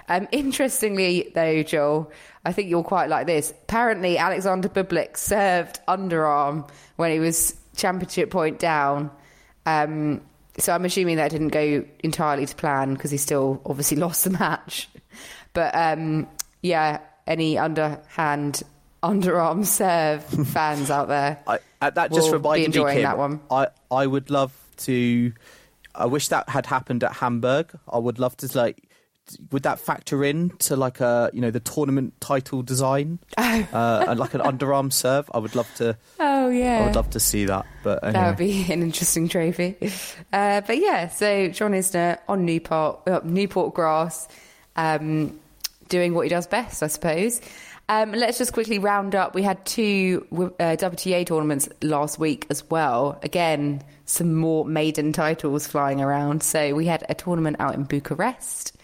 [0.07, 2.11] Um, interestingly, though, Joel,
[2.45, 3.51] I think you'll quite like this.
[3.51, 9.11] Apparently, Alexander Bublik served underarm when he was championship point down
[9.67, 10.21] um,
[10.57, 14.29] so I'm assuming that didn't go entirely to plan because he still obviously lost the
[14.31, 14.89] match.
[15.53, 16.27] But um,
[16.61, 18.63] yeah, any underhand
[19.03, 23.41] underarm serve fans out there, I, that just reminded me, Kim, that one.
[23.51, 25.33] I I would love to.
[25.93, 27.77] I wish that had happened at Hamburg.
[27.91, 28.86] I would love to like
[29.51, 33.67] would that factor in to like a you know the tournament title design oh.
[33.73, 35.29] uh, and like an underarm serve?
[35.33, 35.97] I would love to.
[36.19, 37.65] Oh yeah, I would love to see that.
[37.83, 38.13] But anyway.
[38.13, 39.75] that would be an interesting trophy.
[40.31, 44.27] Uh, but yeah, so John Isner on Newport uh, Newport grass,
[44.75, 45.39] um,
[45.89, 47.41] doing what he does best, I suppose.
[47.89, 49.33] Um, let's just quickly round up.
[49.33, 53.17] We had two uh, WTA tournaments last week as well.
[53.23, 56.43] Again, some more maiden titles flying around.
[56.43, 58.76] So we had a tournament out in Bucharest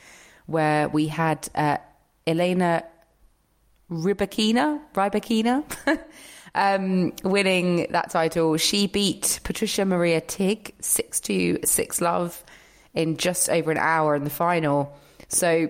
[0.46, 1.78] where we had uh,
[2.26, 2.84] Elena
[3.90, 5.64] Rybakina, Rybakina,
[6.56, 8.58] um, winning that title.
[8.58, 12.44] She beat Patricia Maria Tig 6 2 6 love
[12.94, 14.98] in just over an hour in the final.
[15.28, 15.70] So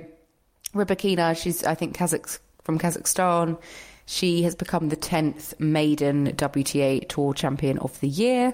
[0.74, 3.60] Rybakina, she's, I think, Kazakh from Kazakhstan.
[4.06, 8.54] She has become the 10th maiden WTA Tour Champion of the Year.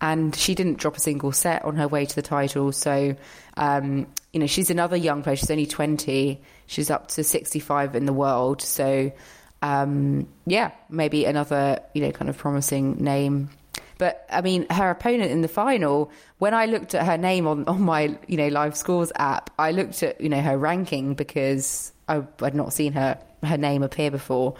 [0.00, 2.72] And she didn't drop a single set on her way to the title.
[2.72, 3.14] So,
[3.56, 5.36] um, you know, she's another young player.
[5.36, 6.40] She's only 20.
[6.66, 8.62] She's up to 65 in the world.
[8.62, 9.12] So,
[9.60, 13.50] um, yeah, maybe another, you know, kind of promising name.
[13.98, 17.64] But I mean, her opponent in the final, when I looked at her name on,
[17.66, 21.92] on my, you know, live scores app, I looked at, you know, her ranking because
[22.08, 24.54] I had not seen her her name appear before.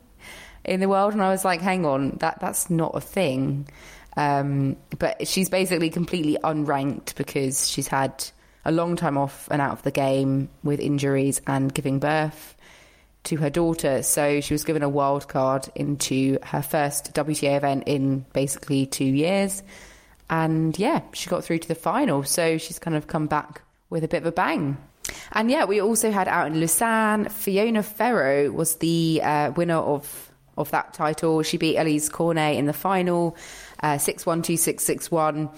[0.64, 1.12] in the world.
[1.12, 3.68] And I was like, hang on, that, that's not a thing.
[4.16, 8.24] Um, but she's basically completely unranked because she's had
[8.64, 12.56] a long time off and out of the game with injuries and giving birth
[13.24, 14.02] to her daughter.
[14.02, 19.04] So she was given a wild card into her first WTA event in basically two
[19.04, 19.62] years.
[20.30, 22.22] And yeah, she got through to the final.
[22.22, 24.76] So she's kind of come back with a bit of a bang.
[25.32, 30.30] And yeah, we also had out in Lausanne, Fiona Ferro was the uh, winner of
[30.56, 31.42] of that title.
[31.42, 33.36] She beat Alizé Cornet in the final,
[33.82, 35.50] uh, 6 1 2 6 6 1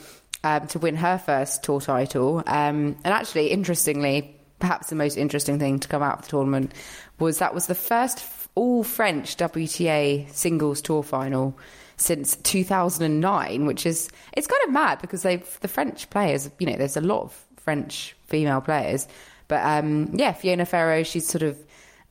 [0.45, 2.39] um, to win her first tour title.
[2.47, 6.73] Um, and actually, interestingly, perhaps the most interesting thing to come out of the tournament
[7.19, 8.25] was that was the first
[8.55, 11.59] all French WTA singles tour final
[11.97, 16.77] since 2009, which is it's kind of mad because they've the French players, you know,
[16.77, 19.07] there's a lot of French female players,
[19.49, 21.59] but um, yeah, Fiona Ferro, she's sort of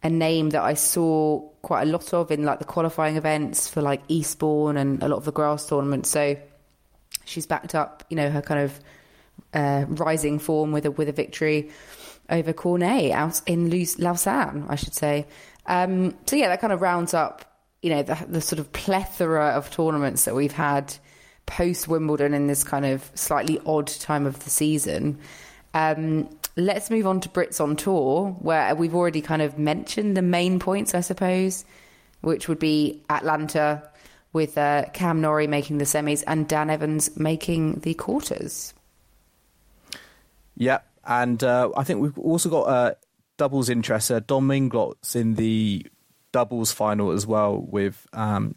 [0.05, 3.81] a name that I saw quite a lot of in like the qualifying events for
[3.81, 6.09] like Eastbourne and a lot of the grass tournaments.
[6.09, 6.37] So
[7.25, 8.79] she's backed up, you know, her kind of
[9.53, 11.71] uh, rising form with a with a victory
[12.29, 15.25] over Cornet out in Lausanne, I should say.
[15.65, 19.49] Um, so yeah, that kind of rounds up you know, the, the sort of plethora
[19.49, 20.95] of tournaments that we've had
[21.45, 25.19] post Wimbledon in this kind of slightly odd time of the season.
[25.75, 30.21] Um, let's move on to Brits on Tour, where we've already kind of mentioned the
[30.21, 31.65] main points, I suppose,
[32.21, 33.83] which would be Atlanta
[34.33, 38.73] with uh, Cam Norrie making the semis and Dan Evans making the quarters.
[40.57, 42.93] Yep, and uh, I think we've also got uh,
[43.37, 44.11] doubles interest.
[44.11, 45.85] Uh, Dom Inglot's in the
[46.31, 48.55] doubles final as well with um,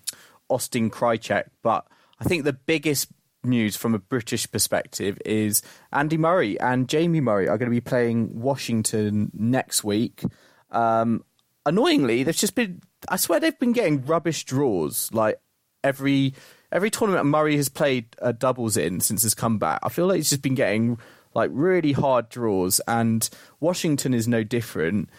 [0.48, 1.44] Austin Krajicek.
[1.62, 1.86] But
[2.20, 3.08] I think the biggest
[3.44, 7.80] news from a British perspective is Andy Murray and Jamie Murray are going to be
[7.80, 10.22] playing Washington next week.
[10.70, 11.24] Um,
[11.64, 12.80] annoyingly, they've just been.
[13.08, 15.10] I swear they've been getting rubbish draws.
[15.12, 15.40] Like
[15.84, 16.34] every
[16.72, 20.30] every tournament Murray has played uh, doubles in since his comeback, I feel like he's
[20.30, 20.98] just been getting
[21.34, 23.28] like really hard draws, and
[23.60, 25.10] Washington is no different.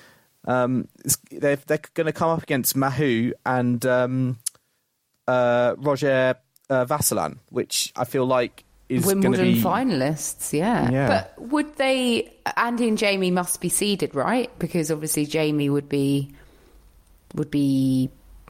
[0.46, 0.88] Um,
[1.32, 4.40] they're they're going to come up against Mahut and um,
[5.28, 6.36] uh, Roger
[6.70, 6.86] uh,
[7.50, 9.62] which I feel like is Wimbledon be...
[9.62, 10.54] finalists.
[10.54, 10.90] Yeah.
[10.90, 12.34] yeah, but would they?
[12.58, 14.50] Andy and Jamie must be seeded, right?
[14.60, 16.34] Because obviously Jamie would be
[17.36, 18.10] would be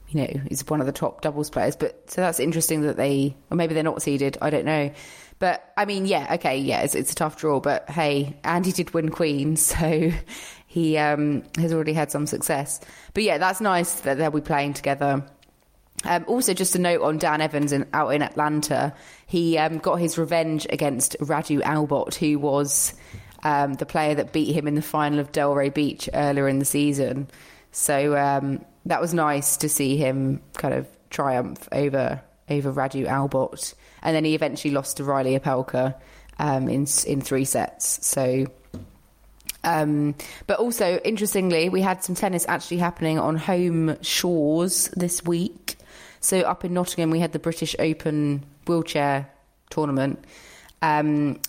[0.10, 1.76] you know, he's one of the top doubles players.
[1.76, 4.38] But so that's interesting that they, or maybe they're not seeded.
[4.42, 4.92] I don't know.
[5.38, 7.60] But I mean, yeah, okay, yeah, it's, it's a tough draw.
[7.60, 10.12] But hey, Andy did win Queen, so
[10.68, 12.80] he um, has already had some success.
[13.14, 15.26] But yeah, that's nice that they'll be playing together.
[16.06, 18.94] Um, also, just a note on Dan Evans in, out in Atlanta,
[19.26, 22.94] he um, got his revenge against Radu Albot, who was
[23.44, 26.66] um, the player that beat him in the final of Delray Beach earlier in the
[26.66, 27.28] season.
[27.72, 33.76] So um, that was nice to see him kind of triumph over over Radu Albot,
[34.02, 35.96] and then he eventually lost to Riley Opelka
[36.40, 38.06] um, in in three sets.
[38.08, 38.48] So
[39.64, 40.16] um,
[40.48, 45.76] but also, interestingly, we had some tennis actually happening on home shores this week.
[46.20, 49.30] So up in Nottingham, we had the British Open wheelchair
[49.70, 50.24] tournament.
[50.82, 51.40] Um,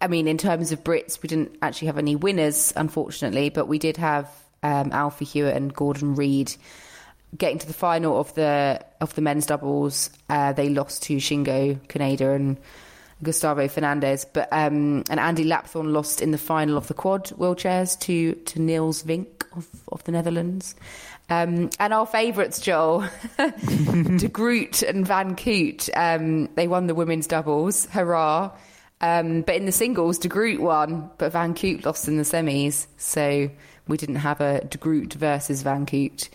[0.00, 3.78] I mean, in terms of Brits, we didn't actually have any winners, unfortunately, but we
[3.78, 4.28] did have
[4.62, 6.54] um, Alfie Hewett and Gordon Reid
[7.36, 10.10] getting to the final of the of the men's doubles.
[10.28, 12.58] Uh, they lost to Shingo Kaneda and
[13.22, 14.24] Gustavo Fernandez.
[14.24, 18.60] But um, and Andy Lapthorne lost in the final of the quad wheelchairs to to
[18.60, 20.74] Niels Vink of, of the Netherlands.
[21.30, 23.08] Um, and our favourites, Joel,
[23.38, 27.86] De Groot and Van Koot, um, they won the women's doubles.
[27.86, 28.50] Hurrah!
[29.00, 32.86] Um, but in the singles, De Groot won, but Van Koot lost in the semis.
[32.98, 33.50] So
[33.88, 36.28] we didn't have a De Groot versus Van Koot,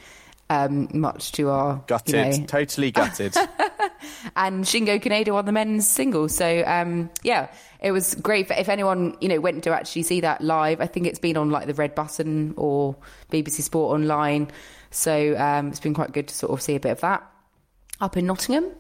[0.50, 3.36] um, much to our Gutted, you know, totally gutted.
[4.36, 6.30] and Shingo Kaneda won the men's single.
[6.30, 7.50] So um, yeah,
[7.82, 8.48] it was great.
[8.48, 11.38] For, if anyone you know went to actually see that live, I think it's been
[11.38, 12.96] on like the Red Button or
[13.32, 14.50] BBC Sport Online.
[14.92, 17.30] So um, it's been quite good to sort of see a bit of that
[18.00, 18.72] up in Nottingham.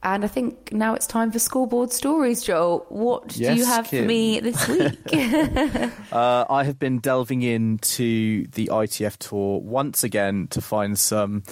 [0.00, 2.86] And I think now it's time for scoreboard stories, Joel.
[2.88, 4.98] What do you Yes, have for me this week?
[6.12, 11.42] Uh, I have been delving into the ITF tour once again to find some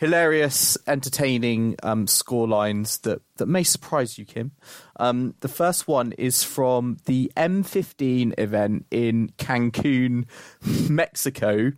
[0.00, 4.50] hilarious, entertaining um, score lines that, that may surprise you, Kim.
[4.98, 10.24] Um, the first one is from the M15 event in Cancun,
[10.88, 11.72] Mexico.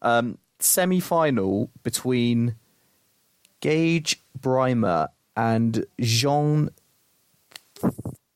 [0.00, 2.54] Um, Semi final between
[3.60, 6.70] Gage Brymer and Jean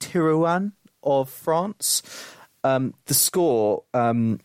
[0.00, 0.72] Tirouan
[1.02, 2.02] of France.
[2.62, 4.40] Um, the score, um,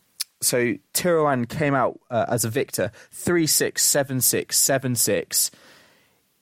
[0.45, 5.51] so Tirouan came out uh, as a victor 3 6, 7 6, 7 6.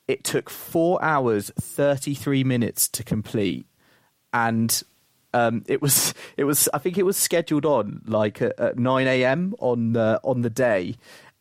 [0.06, 3.66] It took four hours, 33 minutes to complete.
[4.34, 4.82] And
[5.32, 9.06] um, it was, it was, I think it was scheduled on like at, at 9
[9.06, 9.54] a.m.
[9.58, 10.96] on the, on the day.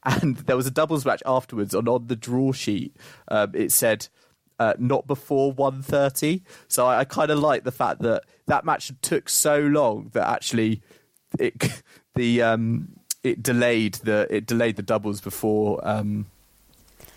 [0.06, 2.96] And there was a doubles match afterwards, and on the draw sheet,
[3.30, 4.08] um, it said
[4.60, 8.92] uh, not before 1.30 so i, I kind of like the fact that that match
[9.02, 10.82] took so long that actually
[11.40, 11.56] it
[12.16, 12.88] the um
[13.24, 16.26] it delayed the it delayed the doubles before um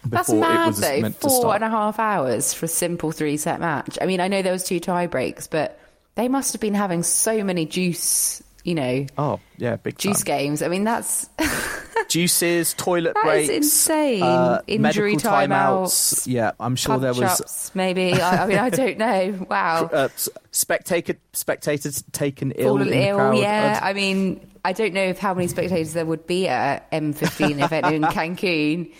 [0.04, 1.10] That's before it mad was though.
[1.10, 3.98] Four and a half hours for a simple three set match.
[4.00, 5.78] I mean, I know there was two tie breaks, but
[6.14, 10.38] they must have been having so many juice, you know, oh yeah big juice time.
[10.38, 10.62] games.
[10.62, 11.28] I mean, that's
[12.08, 14.22] juices toilet That is breaks insane.
[14.22, 18.12] uh, Injury timeouts, yeah i'm sure there was maybe.
[18.14, 19.46] I, I mean, I don't know.
[19.50, 19.90] Wow.
[19.92, 20.08] uh,
[20.50, 23.38] spectator spectators taken ill in ill, crowd.
[23.38, 23.80] yeah.
[23.82, 27.86] I mean, I don't know if how many spectators there would be at M15 event
[27.86, 28.92] in Cancun.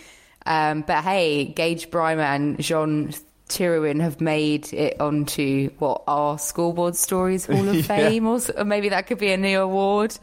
[0.45, 3.13] Um, but hey, Gage Brymer and Jean
[3.49, 8.89] Tirouin have made it onto what our scoreboard stories Hall of Fame, or, or maybe
[8.89, 10.17] that could be a new award.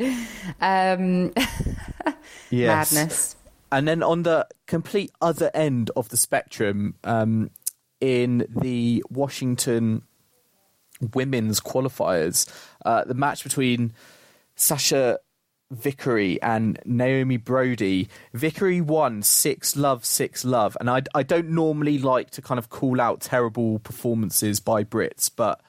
[0.60, 1.32] Um,
[2.54, 2.92] yes.
[2.92, 3.36] Madness.
[3.72, 7.50] And then on the complete other end of the spectrum, um,
[8.00, 10.02] in the Washington
[11.14, 12.48] women's qualifiers,
[12.84, 13.92] uh, the match between
[14.56, 15.18] Sachia
[15.70, 18.08] Vickery and Naomi Broady.
[18.32, 20.76] Vickery won six love, six love.
[20.78, 25.30] And I, I don't normally like to kind of call out terrible performances by Brits,
[25.34, 25.60] but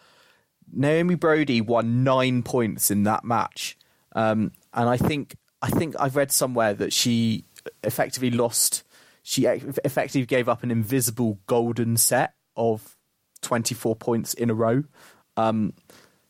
[0.72, 3.78] Naomi Broady won nine points in that match,
[4.16, 5.36] um, and I think
[5.66, 7.46] I think I've read somewhere that she
[7.84, 8.84] effectively lost.
[9.24, 12.96] She effectively gave up an invisible golden set of
[13.42, 14.84] twenty four points in a row.
[15.38, 15.74] Um,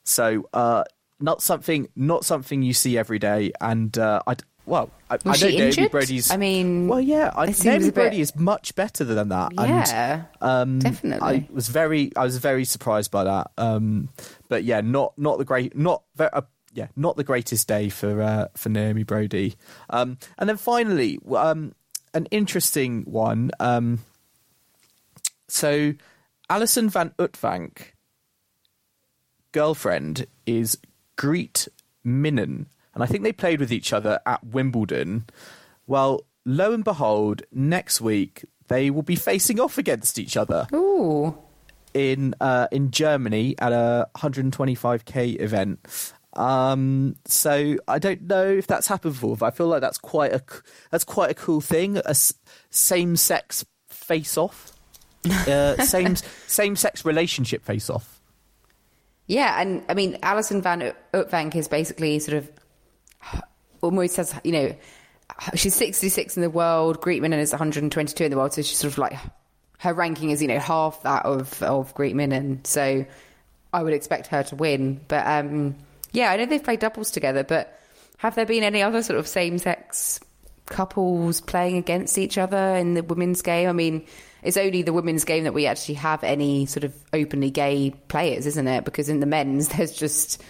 [0.05, 0.85] so uh,
[1.19, 5.47] not something not something you see every day, and uh, I well I, I know
[5.49, 5.91] Naomi injured?
[5.91, 6.31] Broady's.
[6.31, 9.51] I mean, well, yeah, I, Naomi a bit- Broady is much better than that.
[9.57, 11.27] and, Yeah, um, definitely.
[11.27, 13.51] I was very, I was very surprised by that.
[13.57, 14.07] Um,
[14.47, 16.41] but yeah, not not the great, not uh,
[16.75, 19.55] yeah, not the greatest day for uh, for Naomi Broady.
[19.89, 21.73] Um, and then finally, um,
[22.13, 23.51] an interesting one.
[23.59, 23.99] Um,
[25.47, 25.93] so,
[26.49, 27.93] Alison van Uytvanck,
[29.51, 30.77] girlfriend is
[31.15, 31.67] Greet
[32.05, 35.25] Minnen, and I think they played with each other at Wimbledon.
[35.87, 41.37] Well, lo and behold, next week they will be facing off against each other Ooh.
[41.93, 46.13] in uh, in Germany at a 125k event.
[46.35, 50.33] Um, so I don't know if that's happened before, but I feel like that's quite
[50.33, 50.43] a
[50.91, 51.97] that's quite a cool thing.
[51.97, 52.33] A s-
[52.69, 54.73] same sex face off,
[55.29, 58.19] uh, same same sex relationship face off.
[59.27, 62.51] Yeah, and I mean, Alison van Ut- Uytvanck is basically sort of
[63.81, 64.75] almost has, you know,
[65.55, 68.97] she's 66 in the world, Greetman is 122 in the world, so she's sort of
[68.97, 69.13] like,
[69.79, 73.05] her ranking is, you know, half that of, of Greetman, and so
[73.73, 74.99] I would expect her to win.
[75.07, 75.75] But um,
[76.15, 77.77] yeah, I know they've played doubles together, but
[78.17, 80.19] have there been any other sort of same sex
[80.67, 83.67] couples playing against each other in the women's game?
[83.67, 84.05] I mean,
[84.41, 88.45] it's only the women's game that we actually have any sort of openly gay players,
[88.47, 88.85] isn't it?
[88.85, 90.41] Because in the men's, there's just,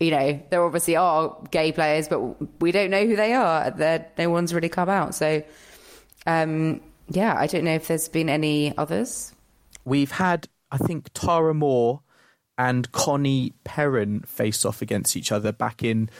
[0.00, 2.20] you know, there obviously are gay players, but
[2.62, 3.70] we don't know who they are.
[3.70, 5.14] They're, no one's really come out.
[5.14, 5.42] So,
[6.26, 9.32] um, yeah, I don't know if there's been any others.
[9.84, 12.00] We've had, I think, Tara Moore
[12.58, 16.10] and Conny Perrin face off against each other back in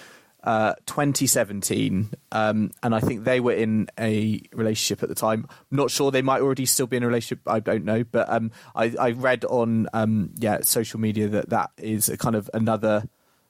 [0.47, 5.49] uh, 2017, um, and I think they were in a relationship at the time.
[5.73, 7.41] not sure they might already still be in a relationship.
[7.49, 11.71] I don't know, but um, I, I, read on um, yeah social media that that
[11.79, 13.09] is a kind of another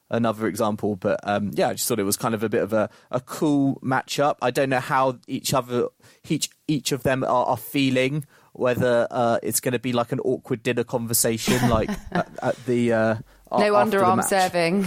[0.08, 0.96] another example.
[0.96, 3.20] But um, yeah, I just thought it was kind of a bit of a, a
[3.20, 4.36] cool matchup.
[4.40, 5.88] I don't know how each other
[6.28, 8.24] each each of them are, are feeling.
[8.58, 12.92] Whether uh, it's going to be like an awkward dinner conversation, like at, at the
[12.92, 13.14] uh,
[13.52, 14.86] no underarm serving.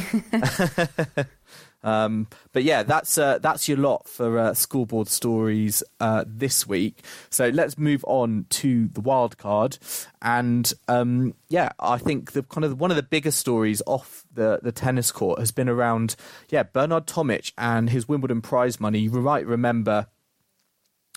[1.84, 7.03] Um, but yeah, that's uh, that's your lot for uh, scoreboard stories uh, this week.
[7.30, 9.78] So let's move on to the wild card,
[10.22, 14.59] and um, yeah, I think the kind of one of the biggest stories off the
[14.61, 16.15] the tennis court has been around
[16.49, 18.99] yeah Bernard Tomic and his Wimbledon prize money.
[18.99, 20.07] You might remember.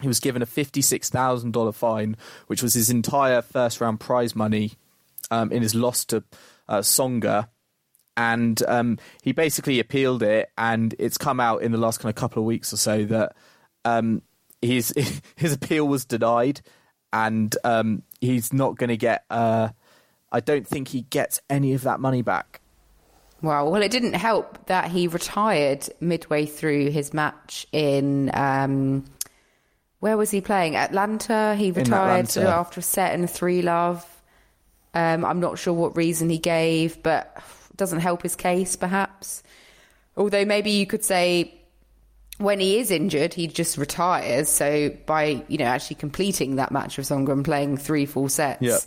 [0.00, 2.16] He was given a fifty-six thousand dollar fine,
[2.46, 4.72] which was his entire first round prize money
[5.30, 6.24] um, in his loss to
[6.68, 7.48] uh, Tsonga
[8.16, 12.16] and um, he basically appealed it, and it's come out in the last kind of
[12.16, 13.34] couple of weeks or so that
[13.84, 14.22] um,
[14.60, 14.92] his
[15.36, 16.60] his appeal was denied,
[17.12, 19.24] and um, he's not going to get.
[19.30, 19.70] Uh,
[20.30, 22.60] I don't think he gets any of that money back.
[23.42, 23.68] Wow.
[23.68, 28.30] Well, it didn't help that he retired midway through his match in.
[28.34, 29.04] Um,
[30.02, 30.74] where was he playing?
[30.74, 31.54] Atlanta.
[31.54, 32.48] He retired Atlanta.
[32.48, 34.04] after a set in three love.
[34.94, 37.40] Um, I'm not sure what reason he gave, but
[37.76, 39.44] doesn't help his case, perhaps.
[40.16, 41.54] Although maybe you could say
[42.38, 44.48] when he is injured, he just retires.
[44.48, 48.60] So by you know actually completing that match with Tsonga and playing three full sets,
[48.60, 48.78] yeah.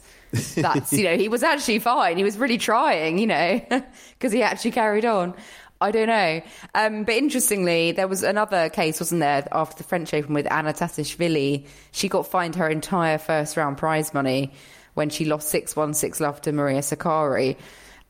[0.62, 2.18] that's you know he was actually fine.
[2.18, 5.34] He was really trying, you know, because he actually carried on.
[5.86, 6.42] I don't know.
[6.74, 10.74] Um, but interestingly, there was another case, wasn't there, after the French Open with Anna
[10.74, 11.68] Tatishvili.
[11.92, 14.52] She got fined her entire first round prize money
[14.96, 17.56] when she lost 6 1 6 love to Maria Sakkari.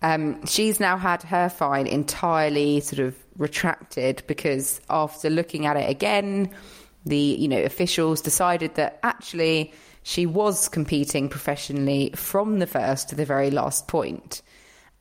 [0.01, 5.89] Um, she's now had her fine entirely sort of retracted because after looking at it
[5.89, 6.51] again,
[7.05, 9.73] the you know officials decided that actually
[10.03, 14.41] she was competing professionally from the first to the very last point.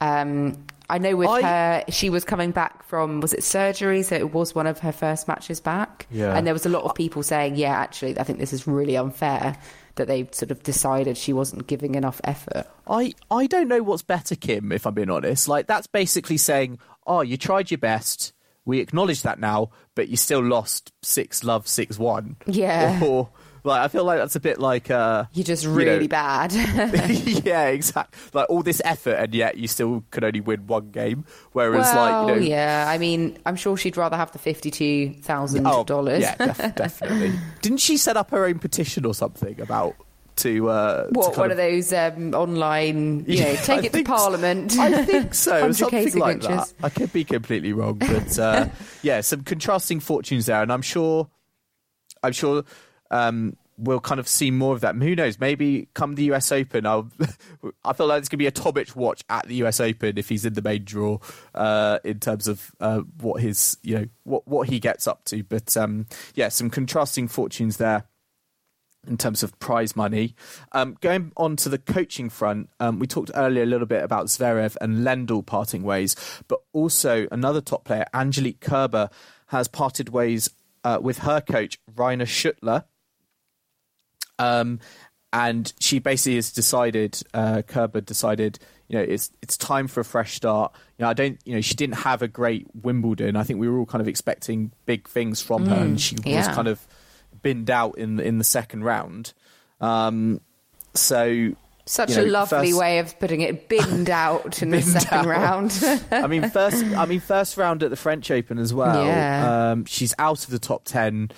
[0.00, 1.42] Um, I know with I...
[1.42, 4.92] her, she was coming back from was it surgery, so it was one of her
[4.92, 6.06] first matches back.
[6.10, 6.36] Yeah.
[6.36, 8.96] And there was a lot of people saying, "Yeah, actually, I think this is really
[8.96, 9.56] unfair."
[9.96, 12.66] that they sort of decided she wasn't giving enough effort.
[12.86, 15.48] I, I don't know what's better, Kim, if I'm being honest.
[15.48, 18.32] Like, that's basically saying, oh, you tried your best.
[18.64, 22.36] We acknowledge that now, but you still lost 6 love 6 1.
[22.46, 23.00] Yeah.
[23.04, 23.30] Or,
[23.64, 24.90] like, I feel like that's a bit like.
[24.90, 26.52] Uh, You're just really you know, bad.
[27.44, 28.18] yeah, exactly.
[28.34, 31.24] Like, all this effort, and yet you still could only win one game.
[31.52, 32.46] Whereas, well, like, you know.
[32.46, 35.90] Yeah, I mean, I'm sure she'd rather have the $52,000.
[35.90, 37.32] Oh, yeah, def- definitely.
[37.62, 39.96] Didn't she set up her own petition or something about
[40.36, 43.92] to uh, what to one of, of those um, online you know take I it
[43.92, 44.82] to parliament so.
[44.82, 48.68] i think so something like that i could be completely wrong but uh,
[49.02, 51.28] yeah some contrasting fortunes there and i'm sure
[52.24, 52.64] i'm sure
[53.10, 54.94] um, we'll kind of see more of that.
[54.94, 55.38] Who knows?
[55.38, 57.10] Maybe come the US Open, I'll,
[57.84, 60.28] I feel like it's going to be a Tomic watch at the US Open if
[60.28, 61.18] he's in the main draw
[61.54, 65.42] uh, in terms of uh, what his, you know, what what he gets up to.
[65.42, 68.04] But um, yeah, some contrasting fortunes there
[69.06, 70.34] in terms of prize money.
[70.72, 74.26] Um, going on to the coaching front, um, we talked earlier a little bit about
[74.26, 76.16] Zverev and Lendl parting ways,
[76.48, 79.10] but also another top player, Angelique Kerber,
[79.48, 80.48] has parted ways
[80.84, 82.84] uh, with her coach, Rainer Schüttler.
[84.38, 84.80] Um,
[85.32, 88.58] and she basically has decided, uh, Kerber decided,
[88.88, 90.72] you know, it's it's time for a fresh start.
[90.96, 93.34] You know, I don't, you know, she didn't have a great Wimbledon.
[93.34, 96.16] I think we were all kind of expecting big things from mm, her, and she
[96.24, 96.38] yeah.
[96.38, 96.86] was kind of
[97.42, 99.32] binned out in in the second round.
[99.80, 100.40] Um,
[100.94, 101.54] so
[101.86, 105.18] such you know, a lovely first, way of putting it, binned out in the second
[105.18, 105.26] out.
[105.26, 106.02] round.
[106.10, 109.04] I mean, first, I mean, first round at the French Open as well.
[109.04, 109.72] Yeah.
[109.72, 111.30] Um, she's out of the top ten.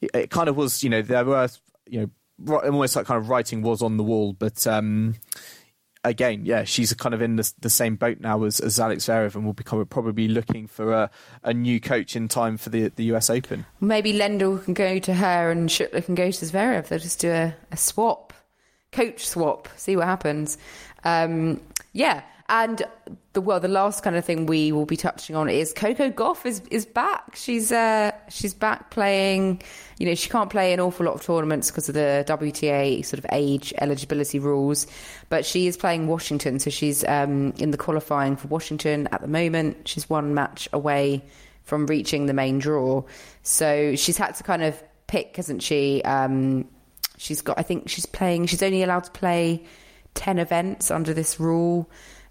[0.00, 1.48] It, it, kind of was, you know, there were,
[1.88, 2.10] you
[2.46, 4.32] know, almost like kind of writing was on the wall.
[4.32, 5.16] But um,
[6.04, 9.34] again, yeah, she's kind of in the, the same boat now as, as Alex Zverev,
[9.34, 11.10] and will become probably looking for a,
[11.42, 13.66] a new coach in time for the the US Open.
[13.80, 16.88] Maybe Lendl can go to her, and Schüttler can go to Zverev.
[16.88, 18.32] They'll just do a, a swap,
[18.92, 20.58] coach swap, see what happens.
[21.04, 21.60] Um,
[21.92, 22.22] yeah.
[22.50, 22.82] And
[23.34, 26.46] the well, the last kind of thing we will be touching on is Coco Gauff
[26.46, 27.36] is is back.
[27.36, 29.60] She's uh, she's back playing.
[29.98, 33.18] You know, she can't play an awful lot of tournaments because of the WTA sort
[33.18, 34.86] of age eligibility rules,
[35.28, 39.28] but she is playing Washington, so she's um, in the qualifying for Washington at the
[39.28, 39.86] moment.
[39.86, 41.22] She's one match away
[41.64, 43.02] from reaching the main draw,
[43.42, 46.00] so she's had to kind of pick, hasn't she?
[46.02, 46.66] Um,
[47.18, 48.46] she's got, I think she's playing.
[48.46, 49.66] She's only allowed to play
[50.14, 51.90] ten events under this rule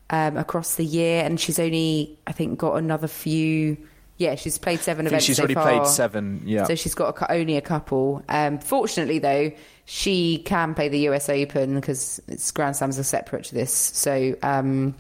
[0.10, 3.78] um, across the year, and she's only, I think, got another few
[4.18, 5.64] Yeah, she's played seven events she's so already far.
[5.72, 6.42] played seven.
[6.46, 6.64] Yeah.
[6.66, 8.24] So she's got a, only a couple.
[8.30, 9.52] Um, fortunately, though,
[9.86, 13.72] she can play the US Open because it's Grand Slams are separate to this.
[13.74, 14.96] So um,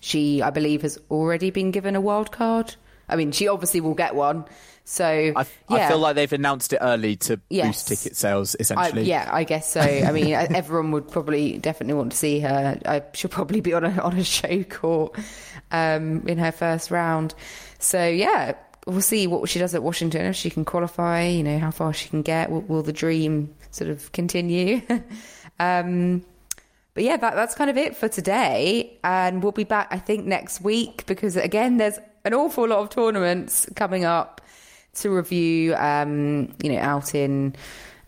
[0.00, 2.74] she, I believe, has already been given a wild card.
[3.08, 4.44] I mean, she obviously will get one.
[4.88, 5.42] So I, yeah.
[5.68, 7.66] I feel like they've announced it early to Yes.
[7.66, 9.02] boost ticket sales, I, essentially.
[9.02, 9.80] yeah, I guess so.
[9.80, 12.78] I mean, everyone would probably definitely want to see her.
[12.86, 15.18] I, she'll probably be on a on a show court
[15.72, 17.34] um, in her first round.
[17.80, 18.54] So yeah,
[18.86, 20.24] we'll see what she does at Washington.
[20.24, 22.48] If she can qualify, you know, how far she can get.
[22.48, 24.82] Will, will the dream sort of continue?
[25.58, 26.24] um,
[26.94, 28.98] but yeah, that, that's kind of it for today.
[29.02, 32.90] And we'll be back, I think, next week because, again, there's an awful lot of
[32.90, 34.40] tournaments coming up
[34.96, 37.54] to review, um, you know, out in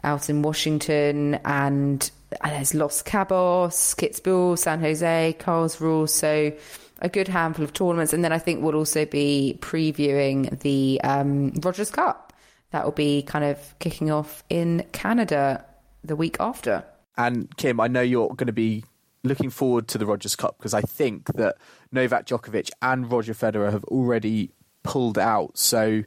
[0.05, 2.11] out in Washington and,
[2.41, 6.09] and there's Los Cabos, Kitzbühel, San Jose, Karlsruhe.
[6.09, 6.53] So
[7.01, 8.12] a good handful of tournaments.
[8.12, 12.32] And then I think we'll also be previewing the um, Rogers Cup.
[12.70, 15.64] That will be kind of kicking off in Canada
[16.05, 16.84] the week after.
[17.16, 18.84] And Kim, I know you're going to be
[19.24, 21.57] looking forward to the Rogers Cup because I think that
[21.91, 25.59] Novak Djokovic and Roger Federer have already pulled out.
[25.59, 26.05] So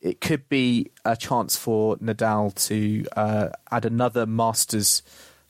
[0.00, 5.02] it could be a chance for Nadal to uh, add another Masters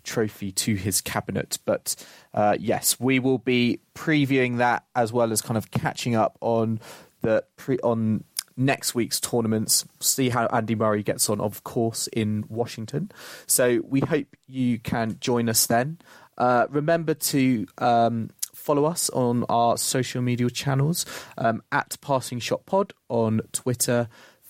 [0.05, 1.59] trophy to his cabinet.
[1.65, 1.95] But
[2.33, 6.81] uh, yes, we will be previewing that as well as kind of catching up on
[7.21, 8.25] the pre- on
[8.57, 9.85] next week's tournaments.
[10.01, 13.11] See how Andy Murray gets on, of course, in Washington.
[13.47, 15.99] So we hope you can join us then.
[16.37, 22.67] Uh, remember to um, follow us on our social media channels um, at Passing Shot
[22.67, 24.09] Pod on Twitter,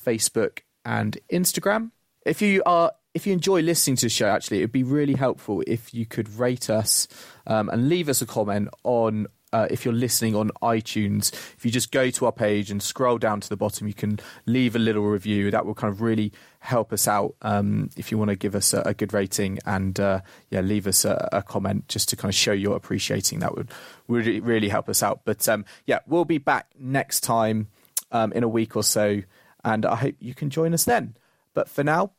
[0.09, 1.91] Facebook, and Instagram.
[2.25, 5.15] If you are if you enjoy listening to the show, actually, it would be really
[5.15, 7.09] helpful if you could rate us
[7.47, 11.33] um, and leave us a comment on uh, if you're listening on iTunes.
[11.57, 14.21] If you just go to our page and scroll down to the bottom, you can
[14.47, 15.51] leave a little review.
[15.51, 18.73] That will kind of really help us out um, if you want to give us
[18.73, 22.31] a, a good rating and uh, yeah, leave us a, a comment just to kind
[22.31, 23.41] of show you're appreciating.
[23.41, 23.71] That would
[24.07, 25.23] really really help us out.
[25.25, 27.69] But um, yeah, we'll be back next time
[28.13, 29.23] um, in a week or so,
[29.65, 31.17] and I hope you can join us then.
[31.55, 32.13] But for now,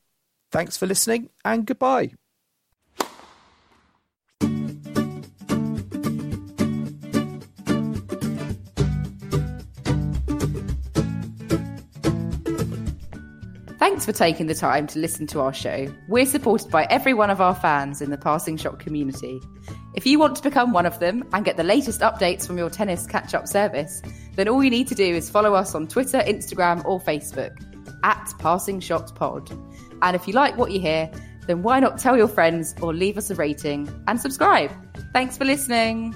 [0.52, 2.12] thanks for listening and goodbye.
[13.80, 15.94] Thanks for taking the time to listen to our show.
[16.08, 19.42] We're supported by every one of our fans in the Passing Shot community.
[19.96, 22.70] If you want to become one of them and get the latest updates from your
[22.70, 24.02] tennis catch up service,
[24.36, 27.58] then all you need to do is follow us on Twitter, Instagram, or Facebook
[28.04, 29.50] at Passing Shots Pod.
[30.02, 31.12] And if you like what you hear,
[31.48, 34.72] then why not tell your friends or leave us a rating and subscribe?
[35.12, 36.16] Thanks for listening.